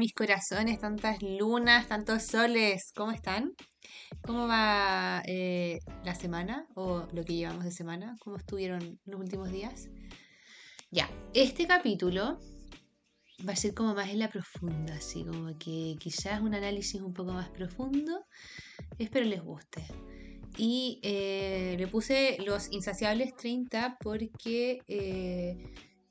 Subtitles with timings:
[0.00, 2.90] mis corazones, tantas lunas, tantos soles.
[2.96, 3.52] ¿Cómo están?
[4.22, 8.16] ¿Cómo va eh, la semana o lo que llevamos de semana?
[8.20, 9.90] ¿Cómo estuvieron los últimos días?
[10.90, 12.40] Ya, este capítulo
[13.46, 17.12] va a ser como más en la profunda, así como que quizás un análisis un
[17.12, 18.24] poco más profundo.
[18.98, 19.84] Espero les guste.
[20.56, 25.62] Y eh, le puse los insaciables 30 porque eh,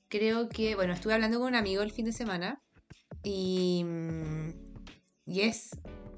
[0.10, 2.62] creo que, bueno, estuve hablando con un amigo el fin de semana
[3.24, 4.50] y, mm,
[5.26, 5.72] y es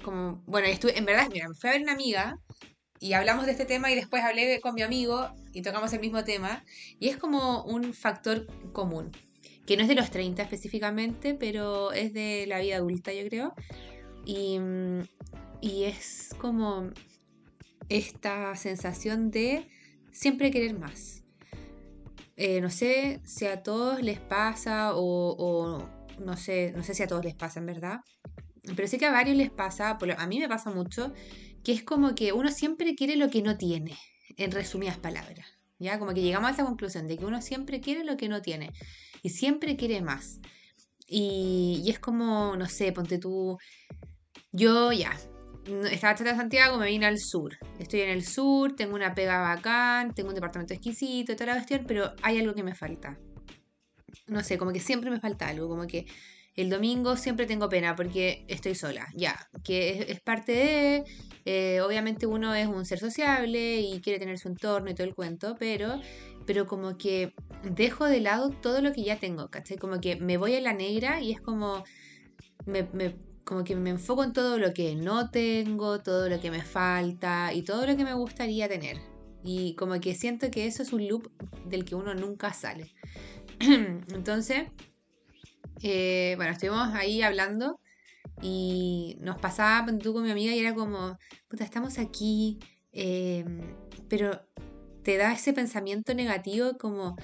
[0.04, 2.38] como, bueno, estuve, en verdad, mira, fui a ver una amiga
[3.00, 6.24] y hablamos de este tema y después hablé con mi amigo y tocamos el mismo
[6.24, 6.64] tema
[6.98, 9.10] y es como un factor común,
[9.66, 13.54] que no es de los 30 específicamente, pero es de la vida adulta, yo creo.
[14.24, 15.00] Y, mm,
[15.60, 16.90] y es como
[17.88, 19.68] esta sensación de
[20.12, 21.22] siempre querer más
[22.36, 25.78] eh, no sé si a todos les pasa o,
[26.18, 28.00] no, sé, no sé si a todos les pasa en verdad,
[28.76, 31.12] pero sé que a varios les pasa, a mí me pasa mucho,
[31.64, 33.96] que es como que uno siempre quiere lo que no tiene,
[34.36, 35.46] en resumidas palabras.
[35.78, 35.98] ¿Ya?
[35.98, 38.70] Como que llegamos a esa conclusión de que uno siempre quiere lo que no tiene
[39.22, 40.40] y siempre quiere más.
[41.08, 43.58] Y, es como, no sé, ponte tú,
[44.52, 45.10] yo ya,
[45.90, 47.58] estaba chata en Santiago, me vine al sur.
[47.80, 51.84] Estoy en el sur, tengo una pega bacán, tengo un departamento exquisito toda la cuestión,
[51.86, 53.18] pero hay algo que me falta.
[54.26, 56.06] No sé, como que siempre me falta algo, como que
[56.54, 61.04] el domingo siempre tengo pena porque estoy sola, ya, que es, parte de,
[61.46, 65.14] eh, obviamente uno es un ser sociable y quiere tener su entorno y todo el
[65.14, 66.00] cuento, pero,
[66.46, 69.78] pero como que dejo de lado todo lo que ya tengo, ¿cachai?
[69.78, 71.84] Como que me voy a la negra y es como,
[72.66, 72.86] me
[73.44, 77.52] como que me enfoco en todo lo que no tengo, todo lo que me falta
[77.52, 78.98] y todo lo que me gustaría tener.
[79.44, 81.28] Y como que siento que eso es un loop
[81.66, 82.94] del que uno nunca sale.
[84.14, 84.64] Entonces,
[85.82, 87.78] eh, bueno, estuvimos ahí hablando
[88.40, 91.16] y nos pasaba tú con mi amiga y era como,
[91.48, 92.58] puta, estamos aquí,
[92.92, 93.60] em,
[94.08, 94.40] pero
[95.04, 97.16] te da ese pensamiento negativo como,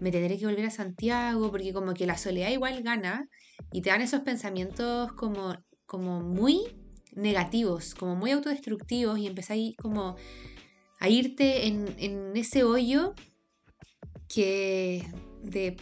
[0.00, 3.28] me tendré que volver a Santiago, porque como que la soledad igual gana
[3.70, 5.54] y te dan esos pensamientos como,
[5.84, 6.74] como muy
[7.14, 10.16] negativos, como muy autodestructivos y empezáis como
[11.00, 13.14] a irte en, en ese hoyo
[14.28, 15.04] que
[15.42, 15.76] de,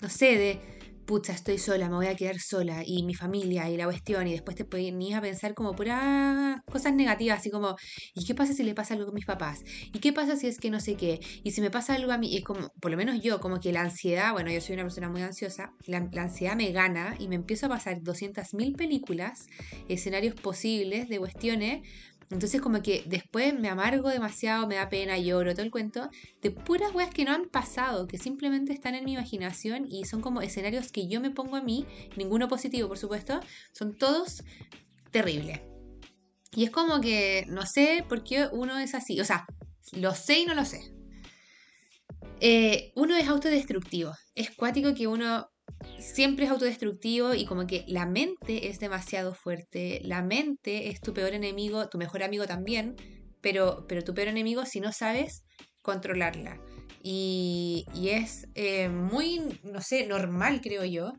[0.00, 0.60] no sé, de
[1.04, 4.32] pucha, estoy sola, me voy a quedar sola, y mi familia, y la cuestión, y
[4.32, 7.76] después te ponías a pensar como puras cosas negativas, así como,
[8.14, 9.62] ¿y qué pasa si le pasa algo a mis papás?
[9.92, 11.20] ¿Y qué pasa si es que no sé qué?
[11.42, 13.72] Y si me pasa algo a mí, y como, por lo menos yo, como que
[13.72, 17.28] la ansiedad, bueno, yo soy una persona muy ansiosa, la, la ansiedad me gana y
[17.28, 19.46] me empiezo a pasar 200.000 películas,
[19.88, 21.82] escenarios posibles de cuestiones
[22.34, 26.10] entonces como que después me amargo demasiado, me da pena, lloro, todo el cuento,
[26.42, 30.20] de puras weas que no han pasado, que simplemente están en mi imaginación y son
[30.20, 31.86] como escenarios que yo me pongo a mí,
[32.16, 33.38] ninguno positivo por supuesto,
[33.72, 34.42] son todos
[35.12, 35.60] terribles.
[36.56, 39.46] Y es como que no sé por qué uno es así, o sea,
[39.92, 40.92] lo sé y no lo sé.
[42.40, 45.48] Eh, uno es autodestructivo, es cuático que uno
[45.98, 51.14] siempre es autodestructivo y como que la mente es demasiado fuerte, la mente es tu
[51.14, 52.96] peor enemigo, tu mejor amigo también,
[53.40, 55.44] pero, pero tu peor enemigo si no sabes
[55.82, 56.58] controlarla.
[57.06, 61.12] Y, es eh, muy, no sé, normal, creo yo,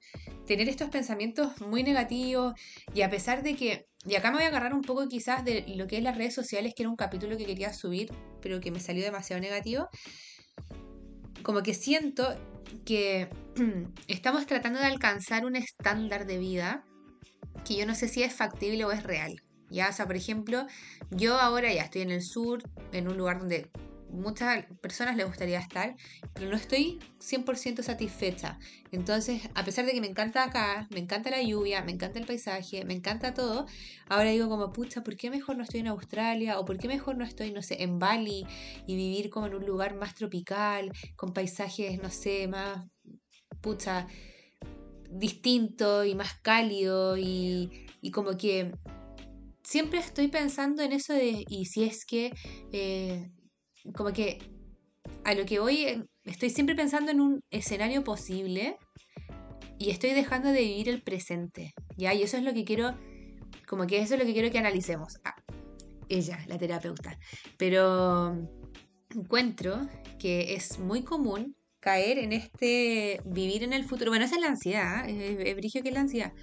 [0.48, 2.54] tener estos pensamientos muy negativos
[2.96, 5.64] y a pesar de que, y acá me voy a agarrar un poco quizás de
[5.76, 8.12] lo que es las redes sociales, que era un capítulo que quería subir,
[8.42, 9.88] pero que me salió demasiado negativo,
[11.46, 12.36] como que siento
[12.86, 13.30] que
[14.08, 16.84] estamos tratando de alcanzar un estándar de vida
[17.64, 19.42] que yo no sé si es factible o es real.
[19.70, 20.66] Ya, o sea, por ejemplo,
[21.12, 23.70] yo ahora ya estoy en el sur, en un lugar donde
[24.16, 25.96] muchas personas les gustaría estar,
[26.34, 28.60] pero no estoy 100% satisfecha.
[28.92, 32.26] Entonces, a pesar de que me encanta acá, me encanta la lluvia, me encanta el
[32.26, 33.66] paisaje, me encanta todo,
[34.08, 36.60] ahora digo como, pucha, ¿por qué mejor no estoy en Australia?
[36.60, 38.46] ¿O por qué mejor no estoy, no sé, en Bali
[38.88, 42.86] y vivir como en un lugar más tropical, con paisajes, no sé, más,
[43.62, 44.08] pucha,
[45.10, 48.72] distinto y más cálido y, y como que
[49.66, 52.32] siempre estoy pensando en eso de, y si es que
[52.72, 53.32] eh,
[53.94, 54.40] como que
[55.24, 58.78] a lo que voy, eh, estoy siempre pensando en un escenario posible
[59.78, 62.14] y estoy dejando de vivir el presente, ¿ya?
[62.14, 62.96] Y eso es lo que quiero,
[63.68, 65.20] como que eso es lo que quiero que analicemos.
[65.24, 65.36] Ah,
[66.10, 67.18] ella, la terapeuta.
[67.58, 68.36] Pero
[69.14, 69.88] encuentro
[70.20, 74.12] que es muy común caer en este vivir en el futuro.
[74.12, 76.34] Bueno, esa es la ansiedad, es, es brigio que es la ansiedad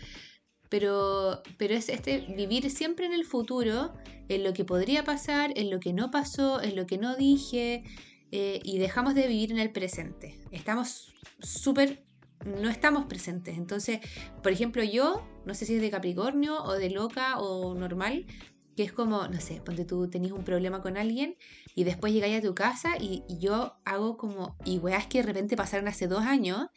[0.72, 3.92] pero, pero es este vivir siempre en el futuro,
[4.30, 7.84] en lo que podría pasar, en lo que no pasó, en lo que no dije,
[8.30, 10.40] eh, y dejamos de vivir en el presente.
[10.50, 12.02] Estamos súper
[12.46, 13.58] no estamos presentes.
[13.58, 14.00] Entonces,
[14.42, 18.24] por ejemplo, yo, no sé si es de Capricornio o de loca o normal,
[18.74, 21.36] que es como, no sé, ponte tú tenés un problema con alguien
[21.74, 25.54] y después llegáis a tu casa y, yo hago como, y weas que de repente
[25.54, 26.68] pasaron hace dos años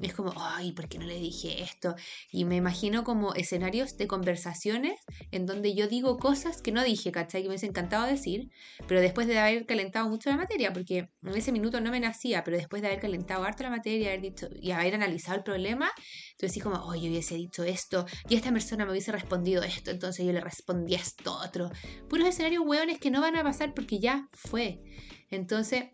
[0.00, 1.94] es como, ay, ¿por qué no le dije esto?
[2.30, 5.00] Y me imagino como escenarios de conversaciones
[5.30, 7.42] en donde yo digo cosas que no dije, ¿cachai?
[7.42, 8.50] Que me hubiese encantado decir,
[8.86, 12.44] pero después de haber calentado mucho la materia, porque en ese minuto no me nacía,
[12.44, 15.90] pero después de haber calentado harto la materia haber dicho, y haber analizado el problema,
[16.38, 19.90] tú decís como, oh, yo hubiese dicho esto, y esta persona me hubiese respondido esto,
[19.90, 21.70] entonces yo le respondí esto otro.
[22.08, 24.80] Puros escenarios hueones que no van a pasar porque ya fue.
[25.30, 25.84] Entonces,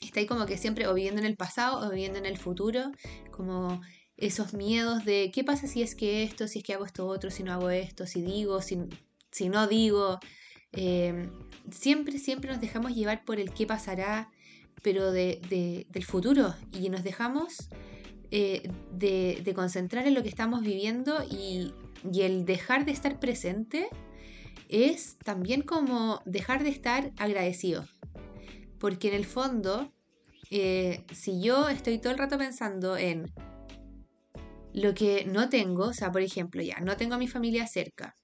[0.00, 2.92] está ahí como que siempre o viviendo en el pasado o viviendo en el futuro,
[3.30, 3.80] como
[4.16, 7.30] esos miedos de qué pasa si es que esto, si es que hago esto otro,
[7.30, 8.78] si no hago esto, si digo, si,
[9.30, 10.18] si no digo.
[10.72, 11.30] Em,
[11.70, 14.30] siempre, siempre nos dejamos llevar por el qué pasará,
[14.82, 17.68] pero de, del futuro y nos dejamos
[18.30, 21.72] eh, de, de, concentrar en lo que estamos viviendo y,
[22.12, 23.88] y el dejar de estar presente
[24.68, 27.86] es también como dejar de estar agradecido.
[28.78, 29.92] Porque en el fondo,
[30.50, 33.26] eh, si yo estoy todo el rato pensando en
[34.72, 38.16] lo que no tengo, o sea, por ejemplo, ya, no tengo a mi familia cerca,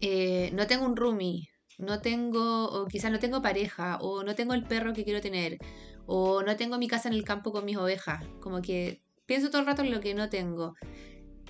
[0.00, 1.48] eh, no tengo un roomie,
[1.78, 5.58] no tengo, o quizás no tengo pareja, o no tengo el perro que quiero tener,
[6.06, 9.60] o no tengo mi casa en el campo con mis ovejas, como que pienso todo
[9.60, 10.74] el rato en lo que no tengo.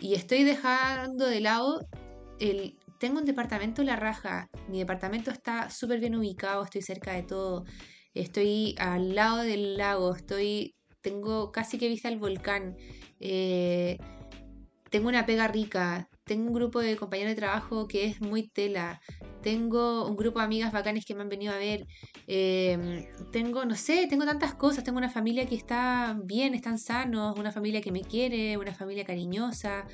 [0.01, 1.87] Y estoy dejando de lado
[2.39, 2.77] el...
[2.99, 7.65] Tengo un departamento la raja, mi departamento está súper bien ubicado, estoy cerca de todo
[8.15, 12.77] estoy al lado del lago, estoy, tengo casi que vista el volcán,
[13.21, 13.99] eh,
[14.91, 19.01] tengo una pega rica, tengo un grupo de compañeros de trabajo que es muy tela,
[19.43, 21.87] tengo un grupo de amigas bacanes que me han venido a ver,
[22.27, 27.39] em, tengo, no sé, tengo tantas cosas, tengo una familia que está bien, están sanos,
[27.39, 29.87] una familia que me quiere, una familia cariñosa.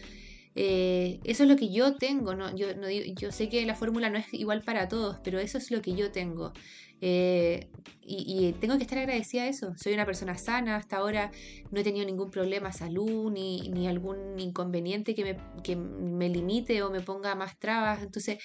[0.59, 2.57] Eh, eso es lo que yo tengo, ¿no?
[2.57, 5.71] Yo, no, yo sé que la fórmula no es igual para todos, pero eso es
[5.71, 6.53] lo que yo tengo.
[7.01, 7.69] Eh,
[8.09, 9.75] y, tengo que estar agradecida a eso.
[9.77, 11.33] Soy una persona sana, hasta ahora
[11.71, 16.29] no he tenido ningún problema de salud ni, ni algún inconveniente que me, que me,
[16.29, 18.03] limite o me ponga más trabas.
[18.03, 18.39] Entonces,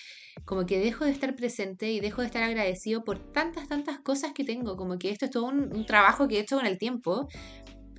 [0.45, 4.33] como que dejo de estar presente y dejo de estar agradecido por tantas, tantas cosas
[4.33, 4.75] que tengo.
[4.75, 7.27] Como que esto es todo un, un trabajo que he hecho con el tiempo.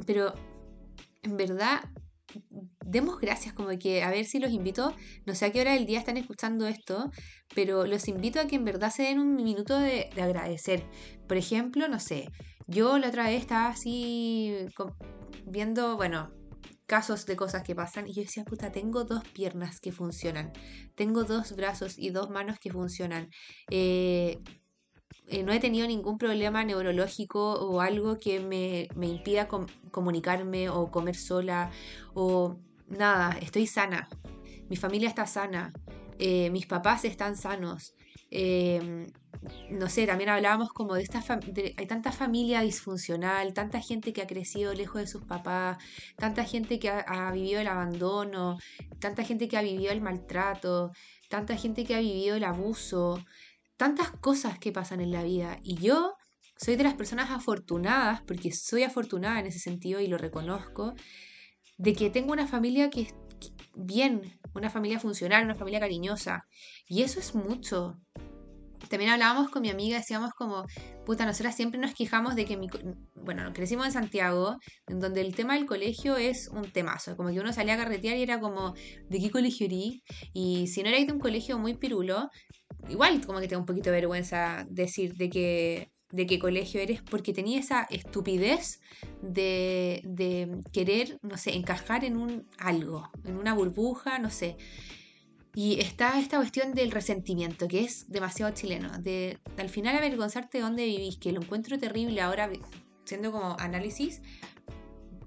[0.05, 0.35] Pero
[1.23, 1.81] en verdad
[2.85, 4.95] demos gracias, como que a ver si los invito,
[5.27, 7.11] no sé a qué hora del día están escuchando esto,
[7.55, 10.85] pero los invito a que en verdad se den un minuto de, agradecer.
[11.27, 12.29] Por ejemplo, no sé,
[12.67, 14.55] yo la otra vez estaba así
[15.47, 16.31] viendo, bueno,
[16.87, 20.53] casos de cosas que pasan y yo decía, puta, tengo dos piernas que funcionan,
[20.95, 23.31] tengo dos brazos y dos manos que funcionan.
[23.71, 24.39] Eh,
[25.27, 29.49] eh, no he tenido ningún problema neurológico o algo que me, impida
[29.91, 31.71] comunicarme o comer sola
[32.15, 32.57] o
[32.89, 34.09] nada, estoy sana.
[34.69, 35.73] Mi familia está sana,
[36.19, 37.95] eh, mis papás están sanos.
[38.31, 39.07] Em,
[39.71, 41.23] no sé, también hablábamos como de esta
[41.77, 45.79] hay tanta familia disfuncional, tanta gente que ha crecido lejos de sus papás,
[46.17, 48.59] tanta gente que ha, vivido el abandono,
[49.01, 50.93] tanta gente que ha vivido el maltrato,
[51.29, 53.23] tanta gente que ha vivido el abuso
[53.83, 56.15] tantas cosas que pasan en la vida y yo
[56.57, 60.95] soy de las personas afortunadas, porque soy afortunada en ese sentido y lo reconozco,
[61.79, 63.15] de que tengo una familia que es
[63.75, 66.47] bien, una familia funcional, una familia cariñosa.
[66.87, 67.99] Y eso es mucho.
[68.93, 70.67] También hablábamos con mi amiga, decíamos como,
[71.07, 72.69] puta, nosotras siempre nos quejamos de que mi...
[73.15, 77.41] Bueno, crecimos en Santiago, en donde el tema del colegio es un temazo, como que
[77.41, 78.75] uno salía a carretear y era como,
[79.09, 80.03] ¿de qué colegio erí?
[80.35, 82.29] Y si no erais de un colegio muy pirulo,
[82.91, 87.01] igual como que tengo un poquito de vergüenza decir de que de qué colegio eres,
[87.01, 88.79] porque tenía esa estupidez
[89.23, 94.59] de, de, querer, no sé, encajar en un algo, en una burbuja, no sé.
[95.55, 100.65] Y está esta cuestión del resentimiento, que es demasiado chileno, de al final avergonzarte de
[100.65, 102.51] dónde vivís, que lo encuentro terrible ahora,
[103.05, 104.23] siendo como análisis,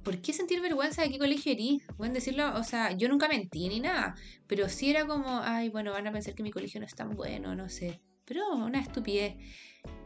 [0.04, 1.82] ¿por qué sentir vergüenza de qué colegio erí?
[1.98, 4.16] Pueden decirlo, o sea, yo nunca mentí ni nada,
[4.48, 7.16] pero sí era como, ay, bueno, van a pensar que mi colegio no es tan
[7.16, 8.00] bueno, no sé.
[8.24, 9.36] Pero una estupidez.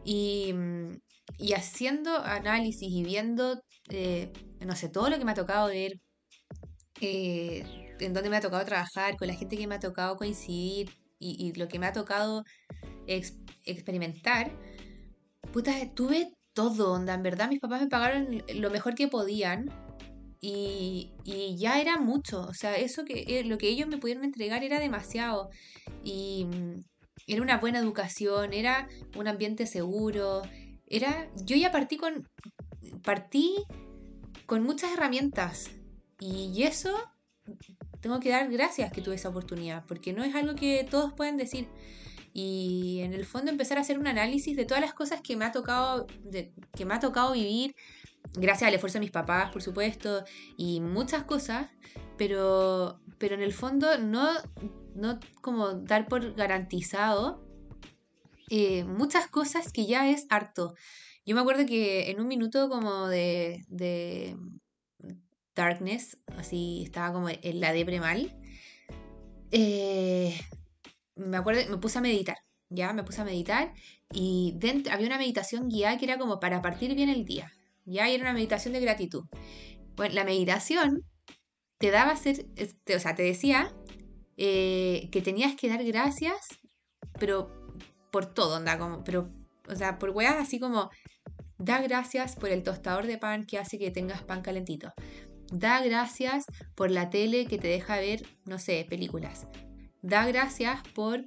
[0.04, 0.54] Y,
[1.38, 4.32] y haciendo análisis y viendo, eh,
[4.66, 6.00] no sé, todo lo que me ha tocado ver,
[7.02, 10.90] eh, en donde me ha tocado trabajar, con la gente que me ha tocado coincidir
[11.20, 12.44] y, lo que me ha tocado
[13.66, 14.52] experimentar,
[15.52, 19.70] puta, tuve todo, onda, en verdad mis papás me pagaron lo mejor que podían
[20.42, 21.12] y,
[21.58, 24.80] ya era mucho, o sea, eso que eh, lo que ellos me pudieron entregar era
[24.80, 25.50] demasiado.
[26.04, 26.84] Y mm,
[27.28, 28.88] era una buena educación, era
[29.18, 30.42] un ambiente seguro,
[30.88, 32.28] era yo ya partí con
[33.04, 33.56] partí
[34.46, 35.70] con muchas herramientas
[36.20, 36.96] Y eso
[38.02, 41.38] tengo que dar gracias que tuve esa oportunidad, porque no es algo que todos pueden
[41.38, 41.68] decir.
[42.34, 45.46] Y en el fondo empezar a hacer un análisis de todas las cosas que me
[45.46, 46.08] ha tocado,
[46.76, 47.76] que me ha tocado vivir,
[48.34, 50.24] gracias al esfuerzo de mis papás, por supuesto,
[50.56, 51.70] y muchas cosas,
[52.18, 54.30] pero, pero en el fondo no,
[54.96, 57.44] no como dar por garantizado
[58.50, 60.76] eh, muchas cosas que ya es harto.
[61.26, 64.36] Yo me acuerdo que en un minuto como de, de
[65.56, 68.36] darkness, así estaba como en la depre mal,
[69.52, 70.40] eh,
[71.16, 72.38] me acuerdo, me puse a meditar,
[72.70, 73.74] ya, me puse a meditar
[74.14, 77.52] y dentro, había una meditación guiada que era como para partir bien el día,
[77.86, 79.26] ya, y era una meditación de gratitud.
[79.96, 81.04] Bueno, la meditación
[81.78, 82.46] te daba ser,
[82.96, 83.74] o sea, te decía
[84.38, 86.48] eh, que tenías que dar gracias,
[87.20, 87.76] pero
[88.12, 89.30] por todo, anda, como, pero,
[89.68, 90.90] o sea, por weas así como,
[91.58, 94.94] da gracias por el tostador de pan que hace que tengas pan calentito.
[95.52, 99.48] Da gracias por la tele que te deja ver, no sé, películas.
[100.02, 101.26] Da gracias por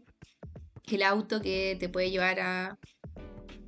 [0.91, 2.79] el auto que te puede llevar a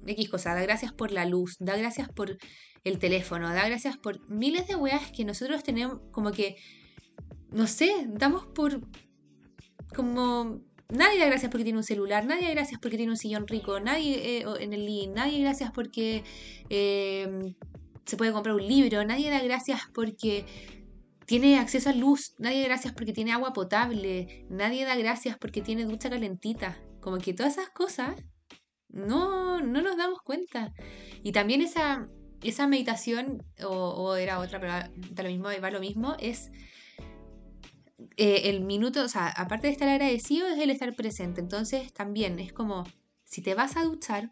[0.07, 0.55] X cosa.
[0.55, 1.57] Da gracias por la luz.
[1.59, 2.37] Da gracias por
[2.85, 3.53] el teléfono.
[3.53, 6.57] Da gracias por miles de weas que nosotros tenemos como que,
[7.51, 8.81] no sé, damos por
[9.95, 13.49] como Nadie da gracias porque tiene un celular, nadie da gracias porque tiene un sillón
[13.49, 16.23] rico, nadie eh, en el link, nadie gracias porque
[16.69, 17.55] eh,
[18.07, 20.47] se puede comprar un libro, nadie da gracias porque
[21.27, 25.63] tiene acceso a luz, nadie da gracias porque tiene agua potable, nadie da gracias porque
[25.63, 26.79] tiene ducha calentita.
[27.01, 28.15] Como que todas esas cosas
[28.89, 30.73] no, no nos damos cuenta.
[31.23, 32.09] Y también esa,
[32.43, 34.73] esa meditación, o, era otra, pero
[35.11, 36.51] da lo mismo, va lo mismo, es
[38.17, 41.41] eh, el minuto, o sea, aparte de estar agradecido, es el estar presente.
[41.41, 42.85] Entonces también es como,
[43.25, 44.31] si te vas a duchar,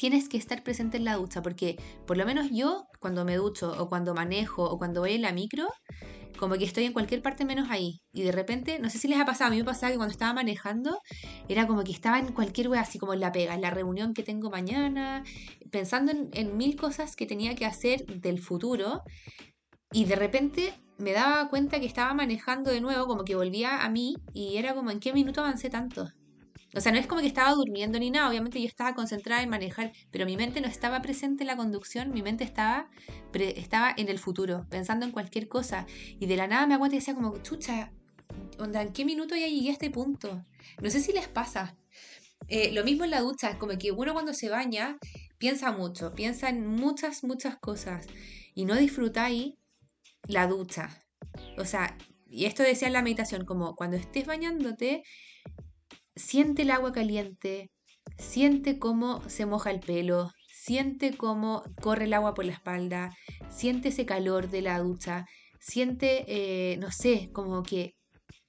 [0.00, 1.76] tienes que estar presente en la ducha, porque
[2.06, 5.32] por lo menos yo, cuando me ducho, o cuando manejo, o cuando voy en la
[5.32, 5.68] micro,
[6.38, 8.00] como que estoy en cualquier parte menos ahí.
[8.10, 10.12] Y de repente, no sé si les ha pasado, a mí me pasaba que cuando
[10.12, 11.02] estaba manejando,
[11.50, 14.14] era como que estaba en cualquier wea, así como en la pega, en la reunión
[14.14, 15.22] que tengo mañana,
[15.70, 19.02] pensando en, en mil cosas que tenía que hacer del futuro.
[19.92, 23.90] Y de repente me daba cuenta que estaba manejando de nuevo, como que volvía a
[23.90, 26.08] mí y era como, ¿en qué minuto avancé tanto?
[26.74, 29.48] O sea, no es como que estaba durmiendo ni nada, obviamente yo estaba concentrada en
[29.48, 32.88] manejar, pero mi mente no estaba presente en la conducción, mi mente estaba,
[33.34, 35.86] estaba en el futuro, pensando en cualquier cosa.
[36.18, 37.92] Y de la nada me aguanté y decía como, chucha,
[38.58, 40.44] onda, ¿en qué minuto ya llegué a este punto?
[40.80, 41.76] No sé si les pasa.
[42.48, 44.98] Eh, lo mismo en la ducha, es como que uno cuando se baña
[45.38, 48.06] piensa mucho, piensa en muchas, muchas cosas
[48.54, 49.54] y no disfrutáis
[50.26, 51.04] la ducha.
[51.58, 51.96] O sea,
[52.28, 55.02] y esto decía en la meditación, como cuando estés bañándote,
[56.20, 57.70] siente el agua caliente,
[58.18, 63.16] siente cómo se moja el pelo, siente cómo corre el agua por la espalda,
[63.48, 65.26] siente ese calor de la ducha,
[65.58, 67.94] siente, eh, no sé, como que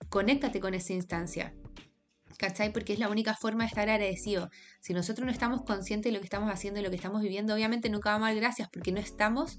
[0.09, 1.53] conéctate con esa instancia.
[2.37, 2.73] ¿Cachai?
[2.73, 4.49] Porque es la única forma de estar agradecido.
[4.79, 7.53] Si nosotros no estamos conscientes de lo que estamos haciendo y lo que estamos viviendo,
[7.53, 9.57] obviamente nunca vamos a dar gracias porque no estamos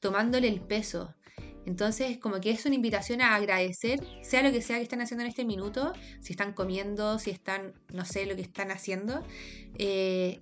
[0.00, 1.14] tomándole el peso.
[1.66, 5.24] Entonces, como que es una invitación a agradecer, sea lo que sea que están haciendo
[5.24, 9.22] en este minuto, si están comiendo, si están, no sé, lo que están haciendo,
[9.78, 10.40] eh,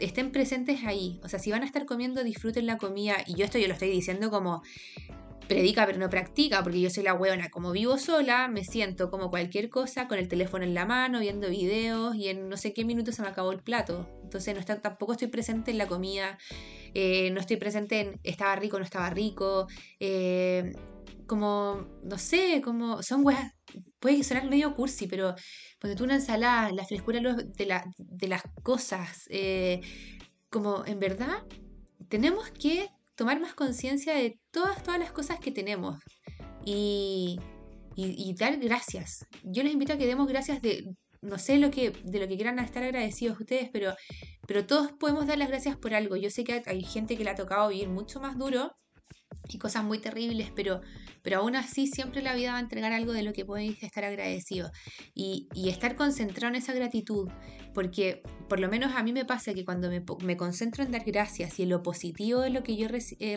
[0.00, 1.20] estén presentes ahí.
[1.22, 3.16] O sea, si van a estar comiendo, disfruten la comida.
[3.26, 4.62] Y yo esto yo lo estoy diciendo como
[5.46, 7.50] predica pero no practica, porque yo soy la hueona.
[7.50, 11.48] Como vivo sola, me siento como cualquier cosa, con el teléfono en la mano, viendo
[11.48, 14.08] videos, y en no sé qué minutos se me acabó el plato.
[14.22, 16.38] Entonces no está, tampoco estoy presente en la comida.
[16.94, 19.66] Eh, no estoy presente en estaba rico, no estaba rico,
[20.00, 20.72] eh,
[21.26, 23.52] como, no sé, como son weas,
[24.00, 25.34] puede sonar medio cursi, pero
[25.80, 29.80] cuando tú una ensalada, la frescura de, las cosas, eh,
[30.50, 31.44] como en verdad
[32.08, 32.88] tenemos que
[33.18, 35.98] tomar más conciencia de todas, todas las cosas que tenemos
[36.64, 37.36] y,
[37.96, 39.26] y, dar gracias.
[39.42, 42.36] Yo les invito a que demos gracias de, no sé lo que, de lo que
[42.36, 43.92] quieran estar agradecidos ustedes, pero,
[44.46, 46.14] pero todos podemos dar las gracias por algo.
[46.14, 48.70] Yo sé que hay gente que le ha tocado vivir mucho más duro
[49.48, 50.80] y cosas muy terribles, pero,
[51.22, 54.04] pero aún así siempre la vida va a entregar algo de lo que podéis estar
[54.04, 54.70] agradecidos
[55.14, 57.28] y, y, estar concentrado en esa gratitud,
[57.74, 61.04] porque por lo menos a mí me pasa que cuando me, me concentro en dar
[61.04, 63.36] gracias y en lo positivo de lo que yo he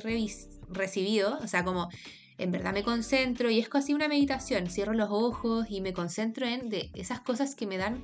[0.69, 1.89] recibido, o sea, como
[2.38, 6.48] en verdad me concentro y es casi una meditación, cierro los ojos y me concentro
[6.48, 8.03] en de esas cosas que me dan,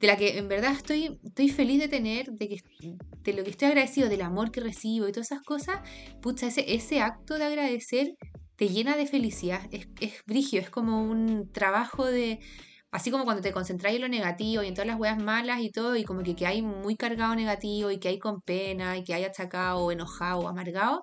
[0.00, 2.60] de la que en verdad estoy, estoy feliz de tener, de, que,
[3.22, 5.80] de lo que estoy agradecido, del amor que recibo y todas esas cosas,
[6.20, 8.16] pucha, ese, ese acto de agradecer
[8.56, 12.40] te llena de felicidad, es, es brigio, es como un trabajo de,
[12.90, 15.70] Así como cuando te concentras en lo negativo y en todas las weas malas y
[15.70, 19.04] todo, y como que, que hay muy cargado negativo y que hay con pena y
[19.04, 21.02] que hay achacado enojado amargado,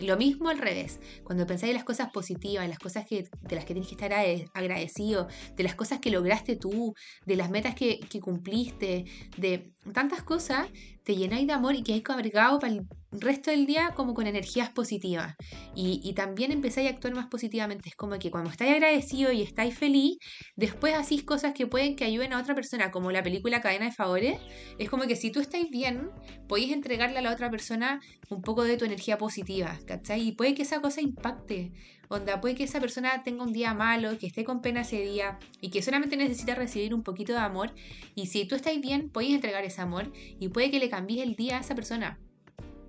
[0.00, 0.98] lo mismo al revés.
[1.24, 3.94] Cuando pensáis en las cosas positivas, en las cosas que, de las que tienes que
[4.02, 4.12] estar
[4.54, 6.94] agradecido, de las cosas que lograste tú,
[7.26, 9.04] de las metas que cumpliste,
[9.36, 10.68] de tantas cosas,
[11.04, 14.26] te llenáis de amor y que hay amargado para el resto del día como con
[14.26, 15.34] energías positivas.
[15.74, 17.88] Y, también empezáis a actuar más positivamente.
[17.88, 20.18] Es como que cuando estáis agradecido y estáis feliz,
[20.56, 23.92] después hacéis cosas que pueden que ayuden a otra persona, como la película Cadena de
[23.92, 24.40] Favores.
[24.78, 26.10] Es como que si tú estáis bien,
[26.48, 28.00] podéis entregarle a la otra persona
[28.30, 30.28] un poco de tu energía positiva, ¿cachai?
[30.28, 31.72] Y puede que esa cosa impacte.
[32.08, 35.38] Onda, puede que esa persona tenga un día malo, que esté con pena ese día
[35.60, 37.74] y que solamente necesita recibir un poquito de amor.
[38.14, 41.34] Y si tú estás bien, podéis entregar ese amor y puede que le cambies el
[41.34, 42.20] día a esa persona.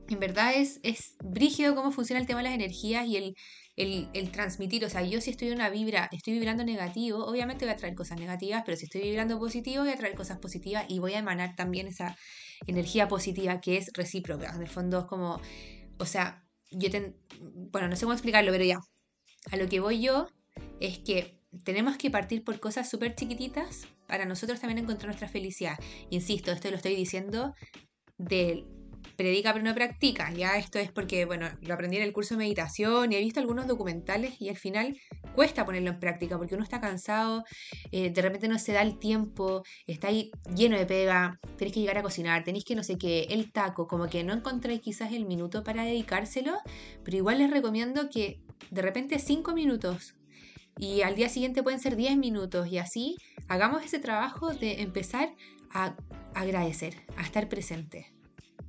[0.09, 3.35] En verdad es, es brígido cómo funciona el tema de las energías y el,
[3.75, 4.85] el, transmitir.
[4.85, 7.95] O sea, yo si estoy en una vibra, estoy vibrando negativo, obviamente voy a traer
[7.95, 11.19] cosas negativas, pero si estoy vibrando positivo, voy a traer cosas positivas y voy a
[11.19, 12.15] emanar también esa
[12.67, 14.53] energía positiva que es recíproca.
[14.55, 15.41] En el fondo es como,
[15.97, 16.89] o sea, yo
[17.71, 18.79] bueno, no sé cómo explicarlo, pero ya,
[19.51, 20.27] a lo que voy yo
[20.79, 25.77] es que tenemos que partir por cosas súper chiquititas para nosotros también encontrar nuestra felicidad.
[26.09, 27.53] Insisto, esto lo estoy diciendo
[28.17, 28.65] de
[29.15, 30.31] predica pero no practica.
[30.31, 33.39] Ya esto es porque, bueno, lo aprendí en el curso de meditación y he visto
[33.39, 34.97] algunos documentales y al final
[35.35, 37.43] cuesta ponerlo en práctica porque uno está cansado,
[37.91, 41.79] eh, de repente no se da el tiempo, está ahí lleno de pega, tenés que
[41.81, 45.11] llegar a cocinar, tenéis que no sé qué, el taco, como que no encontráis quizás
[45.11, 46.57] el minuto para dedicárselo,
[47.03, 48.39] pero igual les recomiendo que
[48.71, 50.15] de repente 5 minutos
[50.77, 55.33] y al día siguiente pueden ser 10 minutos y así hagamos ese trabajo de empezar
[55.71, 55.95] a
[56.33, 58.13] agradecer, a estar presente.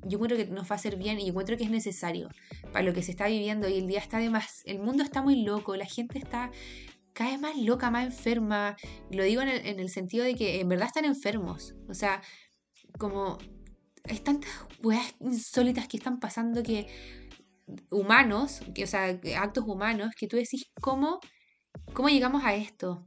[0.05, 2.29] Yo creo que nos va a hacer bien y encuentro que es necesario
[2.73, 5.23] para lo que se está viviendo y el día está de más, el mundo está
[5.23, 6.51] muy loco, la gente está
[7.13, 8.77] cada vez más loca, más enferma.
[9.11, 11.75] Lo digo en el, en el sentido de que en verdad están enfermos.
[11.89, 12.23] O sea,
[12.97, 13.39] como
[14.05, 14.51] hay tantas
[14.83, 16.87] weas insólitas que están pasando que
[17.91, 21.21] humanos, que, o sea, actos humanos, que tú decís, ¿cómo,
[21.93, 23.07] ¿cómo llegamos a esto?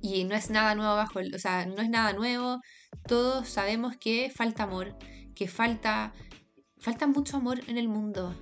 [0.00, 2.60] Y no es nada nuevo bajo, o sea, no es nada nuevo,
[3.06, 4.96] todos sabemos que falta amor,
[5.34, 6.12] que falta,
[6.78, 8.34] falta mucho amor en el mundo.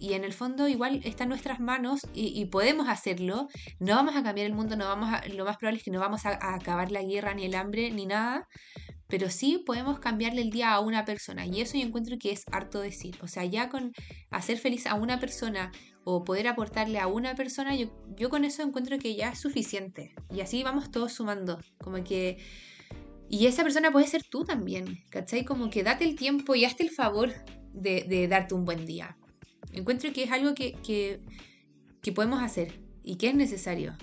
[0.00, 3.48] Y en el fondo igual está en nuestras manos y, podemos hacerlo.
[3.80, 6.00] No vamos a cambiar el mundo, no vamos a, lo más probable es que no
[6.00, 8.48] vamos a acabar la guerra, ni el hambre, ni nada,
[9.10, 12.44] pero sí podemos cambiarle el día a una persona y eso yo encuentro que es
[12.50, 13.18] harto decir.
[13.22, 13.92] O sea, ya con
[14.30, 15.72] hacer feliz a una persona
[16.04, 20.14] o poder aportarle a una persona, yo, yo con eso encuentro que ya es suficiente.
[20.32, 21.58] Y así vamos todos sumando.
[21.78, 22.38] Como que...
[23.28, 25.44] Y esa persona puede ser tú también, ¿cachai?
[25.44, 27.32] Como que date el tiempo y hazte el favor
[27.72, 29.16] de, darte un buen día.
[29.72, 33.96] Encuentro que es algo que, que, podemos hacer y que es necesario.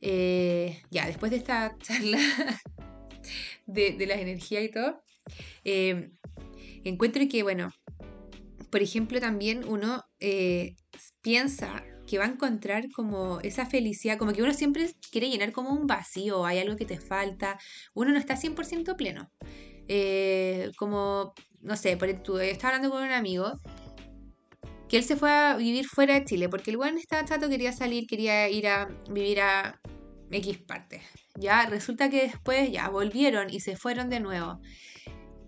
[0.00, 2.18] Eh, ya, después de esta charla
[3.66, 5.02] de, las energías y todo,
[5.64, 6.10] eh,
[6.84, 7.70] encuentro que, bueno,
[8.70, 10.76] por ejemplo, también uno eh,
[11.22, 15.70] piensa que va a encontrar como esa felicidad, como que uno siempre quiere llenar como
[15.70, 17.58] un vacío, hay algo que te falta,
[17.94, 19.30] uno no está 100% pleno.
[19.86, 23.60] Eh, como, no sé, por ejemplo, estaba hablando con un amigo
[24.88, 27.72] que él se fue a vivir fuera de Chile, porque el buen estaba chato, quería
[27.72, 29.80] salir, quería ir a vivir a
[30.32, 31.00] X parte.
[31.40, 34.60] Ya resulta que después ya volvieron y se fueron de nuevo.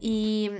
[0.00, 0.50] Y,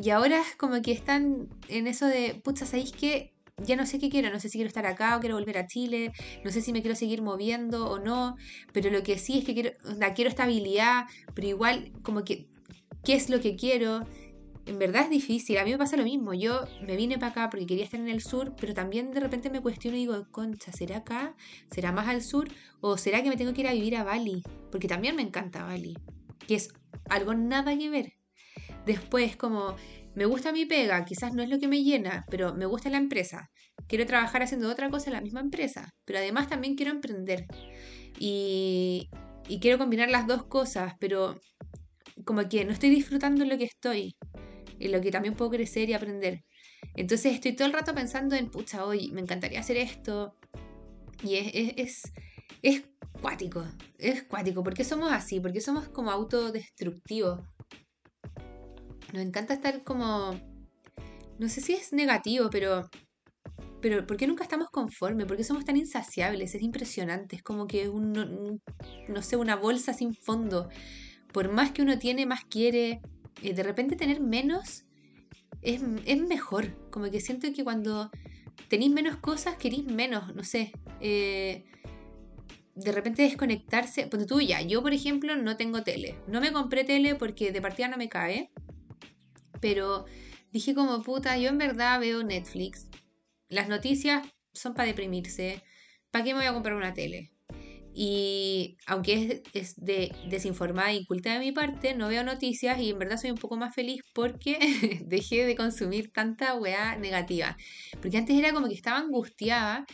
[0.00, 3.34] y ahora es como que están en eso de, pucha, ¿sabéis qué?
[3.58, 5.66] Ya no sé qué quiero, no sé si quiero estar acá o quiero volver a
[5.66, 6.12] Chile,
[6.44, 8.36] no sé si me quiero seguir moviendo o no,
[8.72, 11.04] pero lo que sí es que quiero, la quiero estabilidad,
[11.34, 12.48] pero igual como que,
[13.04, 14.06] ¿qué es lo que quiero?
[14.66, 15.58] En verdad es difícil.
[15.58, 16.34] A mí me pasa lo mismo.
[16.34, 19.50] Yo me vine para acá porque quería estar en el sur, pero también de repente
[19.50, 21.34] me cuestiono y digo, concha, ¿será acá?
[21.70, 22.48] ¿Será más al sur?
[22.80, 24.42] ¿O será que me tengo que ir a vivir a Bali?
[24.70, 25.96] Porque también me encanta Bali,
[26.46, 26.72] que es
[27.08, 28.12] algo nada que ver.
[28.86, 29.76] Después, como
[30.14, 32.98] me gusta mi pega, quizás no es lo que me llena, pero me gusta la
[32.98, 33.50] empresa.
[33.86, 37.46] Quiero trabajar haciendo otra cosa en la misma empresa, pero además también quiero emprender.
[38.18, 39.08] Y,
[39.60, 41.40] quiero combinar las dos cosas, pero
[42.24, 44.16] como que no estoy disfrutando lo que estoy
[44.80, 46.44] en lo que también puedo crecer y aprender.
[46.94, 50.34] Entonces estoy todo el rato pensando en, pucha, hoy me encantaría hacer esto.
[51.22, 52.12] Y es, es,
[52.62, 52.84] es,
[53.20, 53.64] cuático,
[53.98, 54.64] es cuático.
[54.64, 55.38] ¿Por qué somos así?
[55.40, 57.40] Porque somos como autodestructivos.
[59.12, 60.34] Nos encanta estar como...
[61.38, 62.88] No sé si es negativo, pero...
[63.82, 65.26] Pero ¿por qué nunca estamos conformes?
[65.26, 66.54] ¿Por qué somos tan insaciables?
[66.54, 67.36] Es impresionante.
[67.36, 68.60] Es como que un,
[69.08, 70.68] no sé, una bolsa sin fondo.
[71.32, 73.00] Por más que uno tiene, más quiere
[73.42, 74.84] de repente tener menos
[75.62, 76.74] es, mejor.
[76.90, 78.10] Como que siento que cuando
[78.68, 80.72] tenéis menos cosas, queréis menos, no sé.
[81.00, 81.64] Eh,
[82.74, 84.06] de repente desconectarse.
[84.06, 86.16] Porque tú ya, yo por ejemplo no tengo tele.
[86.26, 88.50] No me compré tele porque de partida no me cae.
[89.60, 90.06] Pero
[90.52, 92.88] dije como puta, yo en verdad veo Netflix.
[93.48, 95.62] Las noticias son para deprimirse.
[96.10, 97.32] ¿Para qué me voy a comprar una tele?
[97.94, 102.98] Y aunque es, de desinformada y culta de mi parte, no veo noticias y en
[102.98, 104.58] verdad soy un poco más feliz porque
[105.06, 107.56] dejé de consumir tanta weá negativa.
[108.00, 109.86] Porque antes era como que estaba angustiada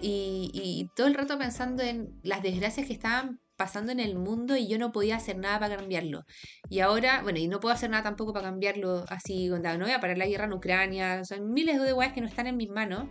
[0.00, 4.68] y, todo el rato pensando en las desgracias que estaban pasando en el mundo y
[4.68, 6.24] yo no podía hacer nada para cambiarlo.
[6.70, 10.00] Y ahora, bueno, y no puedo hacer nada tampoco para cambiarlo así, no voy a
[10.00, 13.08] parar la guerra en Ucrania, son miles de weas que no están en mis manos.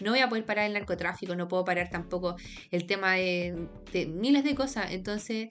[0.00, 2.36] No voy a poder parar el narcotráfico, no puedo parar tampoco
[2.70, 3.68] el tema de,
[4.08, 4.92] miles de cosas.
[4.92, 5.48] Entonces,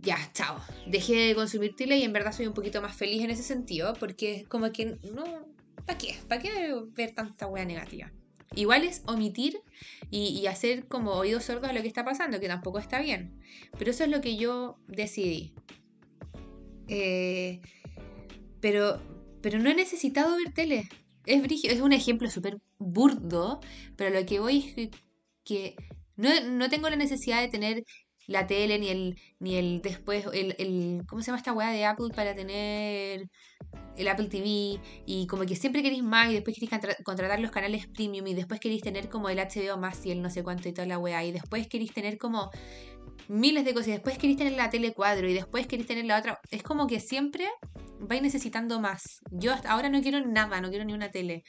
[0.00, 0.60] ya, chao.
[0.86, 3.94] Dejé de consumir tele y en verdad soy un poquito más feliz en ese sentido,
[3.94, 5.24] porque es como que no,
[5.86, 6.16] ¿para qué?
[6.28, 8.12] ¿Para qué ver tanta wea negativa?
[8.54, 9.60] Igual es omitir
[10.10, 13.38] y, hacer como oídos sordos a lo que está pasando, que tampoco está bien.
[13.78, 15.52] Pero eso es lo que yo decidí.
[16.88, 17.60] Eh,
[18.60, 19.00] pero,
[19.42, 20.88] pero no he necesitado ver tele.
[21.28, 23.60] Es, un ejemplo súper burdo,
[23.96, 24.90] pero lo que voy es
[25.44, 25.76] que,
[26.16, 27.84] no, no, tengo la necesidad de tener
[28.26, 31.84] la tele ni el, ni el después, el, el, ¿cómo se llama esta weá de
[31.84, 33.28] Apple para tener
[33.98, 36.70] el Apple TV y como que siempre queréis más y después queréis
[37.04, 40.30] contratar los canales premium y después queréis tener como el HBO más y el no
[40.30, 42.50] sé cuánto y toda la weá y después queréis tener como
[43.28, 46.18] miles de cosas y después queréis tener la tele cuadro y después queréis tener la
[46.18, 46.40] otra.
[46.50, 47.46] Es como que siempre
[48.00, 49.20] vais necesitando más.
[49.30, 51.44] Yo hasta ahora no quiero nada, no quiero ni una tele.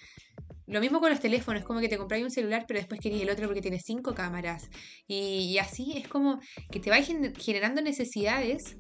[0.68, 3.24] Lo mismo con los teléfonos, es como que te compráis un celular, pero después queréis
[3.24, 4.70] el otro porque tiene cinco cámaras.
[5.08, 6.40] Y, así es como
[6.70, 8.78] que te vais generando necesidades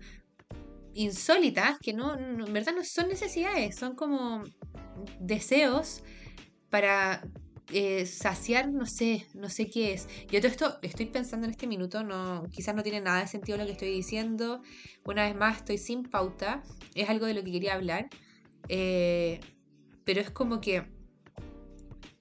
[0.94, 4.44] insólitas que no, en verdad no son necesidades, son como
[5.20, 6.04] deseos
[6.70, 7.24] para
[7.72, 10.08] eh, saciar, no sé, no sé qué es.
[10.30, 13.58] Yo todo esto estoy pensando en este minuto, no, quizás no tiene nada de sentido
[13.58, 14.62] lo que estoy diciendo.
[15.06, 16.64] Una vez más, estoy sin pauta,
[16.96, 18.10] es algo de lo que quería hablar.
[18.68, 19.40] Eh,
[20.04, 20.86] pero es como que,